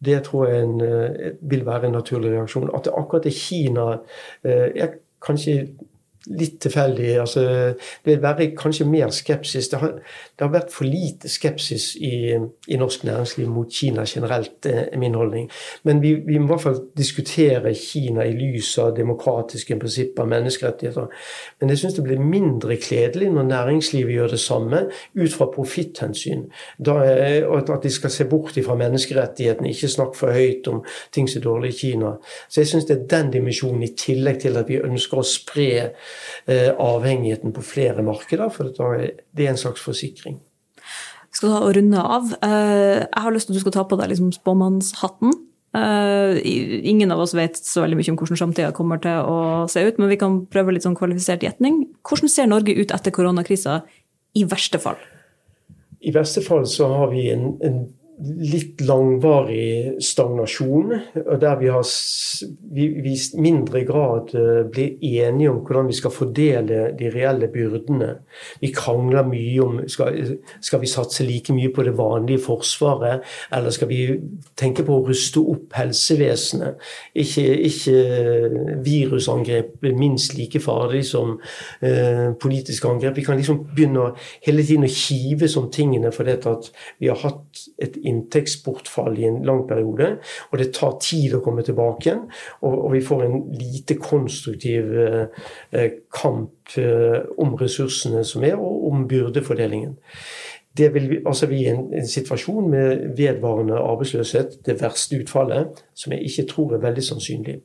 Det 0.00 0.22
tror 0.24 0.48
jeg 0.48 0.64
en, 0.64 0.80
eh, 0.80 1.30
vil 1.52 1.66
være 1.66 1.88
en 1.88 1.96
naturlig 2.00 2.34
reaksjon. 2.34 2.72
At 2.74 2.88
det 2.88 2.96
akkurat 2.96 3.28
er 3.28 3.36
Kina 3.36 3.86
eh, 4.44 4.68
jeg, 4.76 4.98
Kanskje 5.20 5.52
litt 6.28 6.58
tilfeldig. 6.60 7.08
Altså, 7.20 7.42
det 8.04 8.12
vil 8.12 8.22
være 8.22 8.50
kanskje 8.58 8.86
mer 8.88 9.10
skepsis. 9.14 9.68
Det 9.72 9.78
har, 9.80 9.94
det 9.96 10.44
har 10.44 10.52
vært 10.52 10.72
for 10.72 10.88
lite 10.88 11.28
skepsis 11.32 11.94
i, 11.96 12.36
i, 12.68 12.76
norsk 12.80 13.04
næringsliv 13.08 13.48
mot 13.48 13.72
Kina 13.72 14.04
generelt, 14.08 14.66
er 14.66 14.98
min 15.00 15.16
holdning. 15.16 15.48
Men 15.88 16.02
vi, 16.02 16.14
vi, 16.26 16.38
må 16.38 16.44
i 16.44 16.52
hvert 16.52 16.64
fall 16.66 16.80
diskutere 16.96 17.72
Kina 17.74 18.26
i 18.28 18.34
lys 18.36 18.72
av 18.82 18.92
demokratiske 18.96 19.78
prinsipper, 19.80 20.28
menneskerettigheter. 20.28 21.08
Men 21.60 21.72
jeg 21.72 21.82
syns 21.82 21.96
det 21.96 22.04
blir 22.04 22.20
mindre 22.20 22.76
kledelig 22.80 23.30
når 23.32 23.48
næringslivet 23.48 24.14
gjør 24.14 24.34
det 24.34 24.40
samme 24.40 24.84
ut 25.16 25.32
fra 25.32 25.48
profitthensyn. 25.54 26.46
At 26.90 27.82
de 27.82 27.94
skal 27.94 28.12
se 28.12 28.28
bort 28.28 28.58
fra 28.60 28.76
menneskerettighetene, 28.76 29.70
ikke 29.72 29.88
snakke 29.88 30.18
for 30.18 30.34
høyt 30.34 30.68
om 30.68 30.82
ting 31.14 31.28
som 31.30 31.40
er 31.40 31.44
dårlig 31.44 31.72
i 31.72 31.78
Kina. 31.80 32.14
Så 32.48 32.60
jeg 32.60 32.72
syns 32.74 32.88
det 32.88 32.96
er 32.98 33.08
den 33.16 33.32
dimensjonen, 33.32 33.80
i 33.80 33.94
tillegg 33.96 34.40
til 34.42 34.58
at 34.58 34.68
vi 34.68 34.80
ønsker 34.82 35.20
å 35.20 35.24
spre 35.24 35.70
Eh, 35.70 35.90
avhengigheten 36.50 37.52
på 37.54 37.62
flere 37.62 38.02
markeder, 38.02 38.48
for 38.50 38.70
det 38.70 39.44
er 39.44 39.52
en 39.52 39.60
slags 39.60 39.82
forsikring. 39.84 40.40
Jeg 41.30 41.38
skal 41.38 41.52
og 41.62 41.76
runde 41.76 42.02
av. 42.02 42.32
Eh, 42.42 43.06
jeg 43.06 43.22
har 43.22 43.30
lyst 43.30 43.46
til 43.46 43.54
at 43.54 43.60
du 43.60 43.62
skal 43.62 43.76
ta 43.76 43.84
på 43.86 43.98
deg 44.00 44.10
liksom 44.10 44.32
spåmannshatten. 44.34 45.30
Eh, 45.78 46.40
ingen 46.90 47.14
av 47.14 47.22
oss 47.22 47.36
vet 47.38 47.54
så 47.54 47.84
veldig 47.84 48.00
mye 48.00 48.10
om 48.10 48.18
hvordan 48.18 48.40
samtida 48.40 48.72
kommer 48.74 48.98
til 48.98 49.22
å 49.22 49.68
se 49.70 49.84
ut, 49.86 50.00
men 50.02 50.10
vi 50.10 50.18
kan 50.18 50.40
prøve 50.50 50.74
litt 50.74 50.82
sånn 50.82 50.98
kvalifisert 50.98 51.46
gjetning. 51.46 51.84
Hvordan 52.02 52.32
ser 52.32 52.50
Norge 52.50 52.74
ut 52.74 52.90
etter 52.90 53.14
koronakrisa, 53.14 53.84
i 54.34 54.42
verste 54.46 54.82
fall? 54.82 54.98
I 56.02 56.10
verste 56.14 56.42
fall 56.42 56.66
så 56.70 56.88
har 56.90 57.14
vi 57.14 57.28
en, 57.30 57.54
en 57.62 57.80
litt 58.20 58.80
langvarig 58.84 59.96
stagnasjon, 60.04 60.92
og 61.24 61.36
der 61.40 61.56
vi 61.60 61.70
har 61.72 61.84
i 62.76 63.14
mindre 63.40 63.82
grad 63.88 64.34
eh, 64.36 64.62
blir 64.70 64.98
enige 65.00 65.50
om 65.50 65.60
hvordan 65.64 65.88
vi 65.88 65.96
skal 65.96 66.12
fordele 66.14 66.82
de 66.98 67.10
reelle 67.14 67.48
byrdene. 67.52 68.10
Vi 68.60 68.72
krangler 68.76 69.28
mye 69.28 69.64
om 69.64 69.78
skal, 69.90 70.36
skal 70.60 70.82
vi 70.82 70.90
satse 70.90 71.24
like 71.26 71.54
mye 71.56 71.72
på 71.74 71.84
det 71.86 71.96
vanlige 71.98 72.42
forsvaret, 72.44 73.24
eller 73.56 73.74
skal 73.74 73.90
vi 73.90 74.00
tenke 74.58 74.84
på 74.86 74.98
å 74.98 75.04
ruste 75.08 75.40
opp 75.40 75.76
helsevesenet? 75.78 76.80
Ikke, 77.24 77.46
ikke 77.70 77.96
virusangrep 78.84 79.88
minst 79.96 80.36
like 80.36 80.60
farlig 80.62 81.06
som 81.08 81.38
eh, 81.80 82.30
politiske 82.40 82.88
angrep. 82.88 83.16
Vi 83.16 83.24
kan 83.26 83.40
liksom 83.40 83.64
begynne 83.74 84.10
hele 84.44 84.64
tiden 84.66 84.86
å 84.86 84.92
kive 84.92 85.48
som 85.50 85.70
tingene 85.72 86.12
fordi 86.14 86.36
at 86.36 86.70
vi 87.00 87.08
har 87.10 87.18
hatt 87.22 87.64
et 87.82 87.96
inntektsbortfall 88.10 89.18
i 89.20 89.26
en 89.28 89.40
lang 89.46 89.64
periode. 89.68 90.12
Og 90.50 90.60
det 90.60 90.70
tar 90.76 90.98
tid 91.02 91.36
å 91.36 91.42
komme 91.44 91.64
tilbake 91.66 92.08
igjen. 92.08 92.22
Og, 92.60 92.74
og 92.74 92.94
vi 92.94 93.02
får 93.06 93.26
en 93.26 93.40
lite 93.56 93.96
konstruktiv 94.00 94.92
eh, 95.06 95.44
eh, 95.72 95.90
kamp 96.14 96.76
eh, 96.80 97.20
om 97.40 97.56
ressursene 97.60 98.24
som 98.26 98.46
er, 98.46 98.58
og 98.58 98.88
om 98.90 99.06
byrdefordelingen. 99.10 99.96
Det 100.76 100.94
vil 100.94 101.16
altså 101.26 101.48
bli 101.50 101.64
en, 101.66 101.88
en, 101.94 102.06
situasjon 102.06 102.70
med 102.70 103.08
vedvarende 103.18 103.74
arbeidsløshet, 103.74 104.60
det 104.66 104.78
verste 104.82 105.18
utfallet, 105.18 105.82
som 105.94 106.14
jeg 106.14 106.30
ikke 106.30 106.46
tror 106.52 106.76
er 106.76 106.84
veldig 106.84 107.04
sannsynlig. 107.04 107.58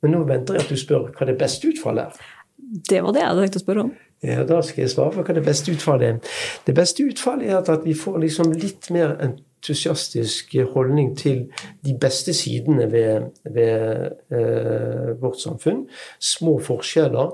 Men 0.00 0.14
nå 0.16 0.22
venter 0.24 0.56
jeg 0.56 0.64
at 0.64 0.72
du 0.72 0.80
spør 0.80 1.10
hva 1.12 1.28
det 1.28 1.36
beste 1.40 1.68
utfallet 1.68 2.08
er. 2.08 2.28
Det 2.70 3.02
var 3.02 3.14
det 3.14 3.22
jeg 3.22 3.32
hadde 3.32 3.44
tenkt 3.46 3.60
å 3.60 3.64
spørre 3.64 3.84
om. 3.88 3.92
Ja, 4.22 4.44
Da 4.44 4.60
skal 4.62 4.84
jeg 4.84 4.92
svare 4.92 5.14
på 5.14 5.24
hva 5.24 5.34
det 5.34 5.46
beste 5.46 5.72
utfallet 5.72 6.08
er. 6.08 6.34
Det 6.66 6.74
beste 6.76 7.06
utfallet 7.08 7.48
er 7.50 7.62
at 7.62 7.86
vi 7.86 7.94
får 7.96 8.20
liksom 8.20 8.52
litt 8.52 8.90
mer 8.92 9.16
entusiastisk 9.24 10.52
holdning 10.74 11.14
til 11.16 11.46
de 11.84 11.94
beste 12.00 12.34
sidene 12.36 12.86
ved, 12.92 13.30
ved 13.48 14.36
eh, 14.36 15.10
vårt 15.20 15.40
samfunn. 15.40 15.86
Små 16.20 16.58
forskjeller, 16.60 17.32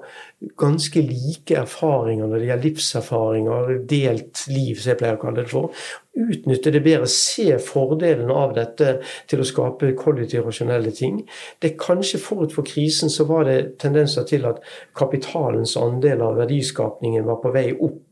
ganske 0.58 1.02
like 1.02 1.58
erfaringer 1.58 2.30
når 2.30 2.38
det 2.38 2.48
gjelder 2.52 2.68
livserfaringer, 2.70 3.76
delt 3.90 4.46
liv, 4.48 4.78
som 4.78 4.94
jeg 4.94 5.00
pleier 5.02 5.18
å 5.18 5.24
kalle 5.26 5.42
det 5.42 5.50
for 5.50 5.74
utnytte 6.16 6.72
det 6.72 6.82
bedre, 6.84 7.08
se 7.10 7.58
fordelen 7.62 8.30
av 8.32 8.54
dette 8.56 8.96
til 9.28 9.42
å 9.42 9.46
skape 9.46 9.92
kollektivt 9.98 10.46
rasjonelle 10.46 10.92
ting. 10.96 11.20
Det 11.60 11.72
er 11.72 11.78
Kanskje 11.86 12.18
forut 12.22 12.54
for 12.56 12.66
krisen 12.66 13.12
så 13.12 13.28
var 13.28 13.46
det 13.46 13.76
tendenser 13.82 14.26
til 14.28 14.46
at 14.48 14.62
kapitalens 14.96 15.76
andel 15.78 16.24
av 16.24 16.40
verdiskapningen 16.40 17.26
var 17.26 17.40
på 17.42 17.52
vei 17.54 17.70
opp. 17.74 18.02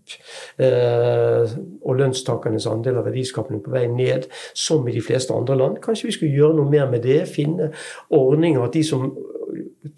Eh, 0.61 1.53
og 1.81 1.97
lønnstakernes 1.97 2.67
andel 2.69 3.01
av 3.01 3.07
verdiskapningen 3.09 3.65
på 3.65 3.73
vei 3.73 3.87
ned, 3.89 4.29
som 4.53 4.85
i 4.89 4.93
de 4.93 5.03
fleste 5.05 5.33
andre 5.35 5.57
land. 5.57 5.81
Kanskje 5.85 6.11
vi 6.11 6.17
skulle 6.19 6.37
gjøre 6.37 6.59
noe 6.59 6.71
mer 6.71 6.91
med 6.93 7.07
det? 7.07 7.23
Finne 7.33 7.71
ordninger 8.13 8.67
at 8.67 8.77
de 8.77 8.85
som 8.85 9.09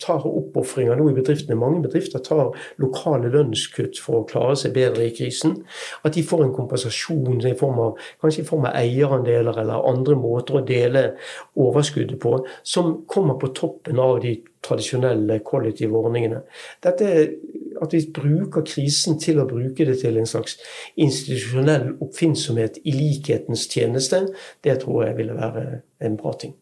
tar 0.03 0.27
oppofringer 0.27 0.99
nå 0.99 1.11
i 1.11 1.17
bedriftene. 1.17 1.59
Mange 1.59 1.83
bedrifter 1.85 2.23
tar 2.25 2.53
lokale 2.83 3.31
lønnskutt 3.33 4.01
for 4.03 4.21
å 4.21 4.27
klare 4.29 4.57
seg 4.59 4.75
bedre 4.77 5.07
i 5.07 5.15
krisen. 5.17 5.59
At 6.07 6.17
de 6.17 6.25
får 6.27 6.45
en 6.47 6.57
kompensasjon 6.57 7.45
i 7.47 7.55
form 7.59 7.81
av, 7.83 8.03
kanskje 8.23 8.45
i 8.45 8.49
form 8.49 8.67
av 8.69 8.77
eierandeler 8.79 9.63
eller 9.63 9.89
andre 9.93 10.19
måter 10.19 10.59
å 10.59 10.67
dele 10.67 11.07
overskuddet 11.55 12.21
på, 12.23 12.39
som 12.67 13.03
kommer 13.11 13.39
på 13.41 13.53
toppen 13.57 14.03
av 14.03 14.21
de 14.25 14.37
tradisjonelle 14.67 15.39
kollektive 15.47 15.95
ordningene. 15.95 16.43
Dette 16.83 17.11
at 17.83 17.93
vi 17.93 18.03
bruker 18.15 18.65
krisen 18.67 19.19
til 19.21 19.41
å 19.43 19.49
bruke 19.49 19.87
det 19.87 19.99
til 20.01 20.17
en 20.19 20.29
slags 20.29 20.57
institusjonell 20.97 21.93
oppfinnsomhet 22.01 22.81
i 22.85 22.95
likhetens 22.97 23.69
tjeneste, 23.71 24.25
det 24.65 24.81
tror 24.85 25.07
jeg 25.07 25.19
ville 25.21 25.37
være 25.37 25.67
en 26.07 26.17
bra 26.21 26.33
ting 26.41 26.57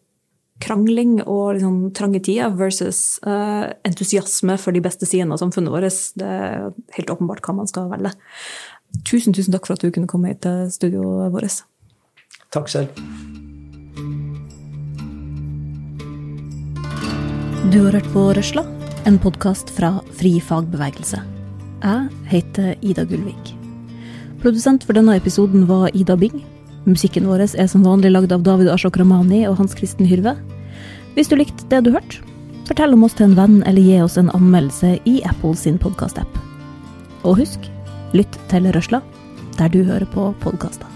krangling 0.63 1.17
og 1.25 1.57
liksom 1.57 1.79
trange 1.95 2.21
tider 2.23 2.53
versus 2.55 3.19
uh, 3.27 3.67
entusiasme 3.87 4.55
for 4.61 4.75
de 4.75 4.83
beste 4.83 5.07
sidene 5.07 5.35
av 5.35 5.41
samfunnet 5.41 5.73
vårt. 5.73 5.99
Det 6.15 6.25
er 6.25 6.71
helt 6.97 7.11
åpenbart 7.11 7.43
hva 7.45 7.57
man 7.59 7.69
skal 7.71 7.89
velge. 7.91 8.15
Tusen, 9.03 9.35
tusen 9.35 9.55
takk 9.55 9.67
for 9.67 9.75
at 9.75 9.83
du 9.83 9.91
kunne 9.91 10.09
komme 10.09 10.31
hit 10.31 10.43
til 10.45 10.69
studioet 10.71 11.33
vårt. 11.35 11.63
Takk 12.55 12.71
selv. 12.71 13.03
Du 17.73 17.81
har 17.83 17.97
hørt 17.97 18.07
på 18.13 18.29
Røsla, 18.37 18.63
en 19.09 19.19
podkast 19.19 19.73
fra 19.75 19.97
Fri 20.15 20.37
fagbevegelse. 20.39 21.19
Jeg 21.83 22.09
heter 22.31 22.75
Ida 22.85 23.03
Gullvik. 23.09 23.51
Produsent 24.39 24.85
for 24.85 24.95
denne 24.95 25.17
episoden 25.19 25.65
var 25.67 25.89
Ida 25.97 26.15
Bing. 26.15 26.39
Musikken 26.85 27.25
vår 27.25 27.47
er 27.47 27.67
som 27.69 27.81
vanlig 27.85 28.11
lagd 28.13 28.33
av 28.35 28.43
David 28.45 28.69
Ashok 28.69 28.99
Ramani 29.01 29.41
og 29.49 29.57
Hans 29.57 29.73
Kristen 29.77 30.05
Hyrve. 30.05 30.35
Hvis 31.15 31.31
du 31.31 31.37
likte 31.39 31.65
det 31.71 31.81
du 31.85 31.91
hørte, 31.95 32.21
fortell 32.69 32.93
om 32.93 33.05
oss 33.07 33.17
til 33.17 33.31
en 33.31 33.37
venn 33.39 33.55
eller 33.65 33.81
gi 33.81 33.97
oss 34.03 34.19
en 34.21 34.29
anmeldelse 34.37 34.95
i 35.09 35.15
Apple 35.25 35.55
sin 35.57 35.79
podkastapp. 35.81 36.41
Og 37.25 37.41
husk, 37.41 37.71
lytt 38.13 38.37
til 38.53 38.69
Røsla 38.75 39.01
der 39.57 39.71
du 39.71 39.81
hører 39.87 40.05
på 40.11 40.29
podkaster. 40.43 40.94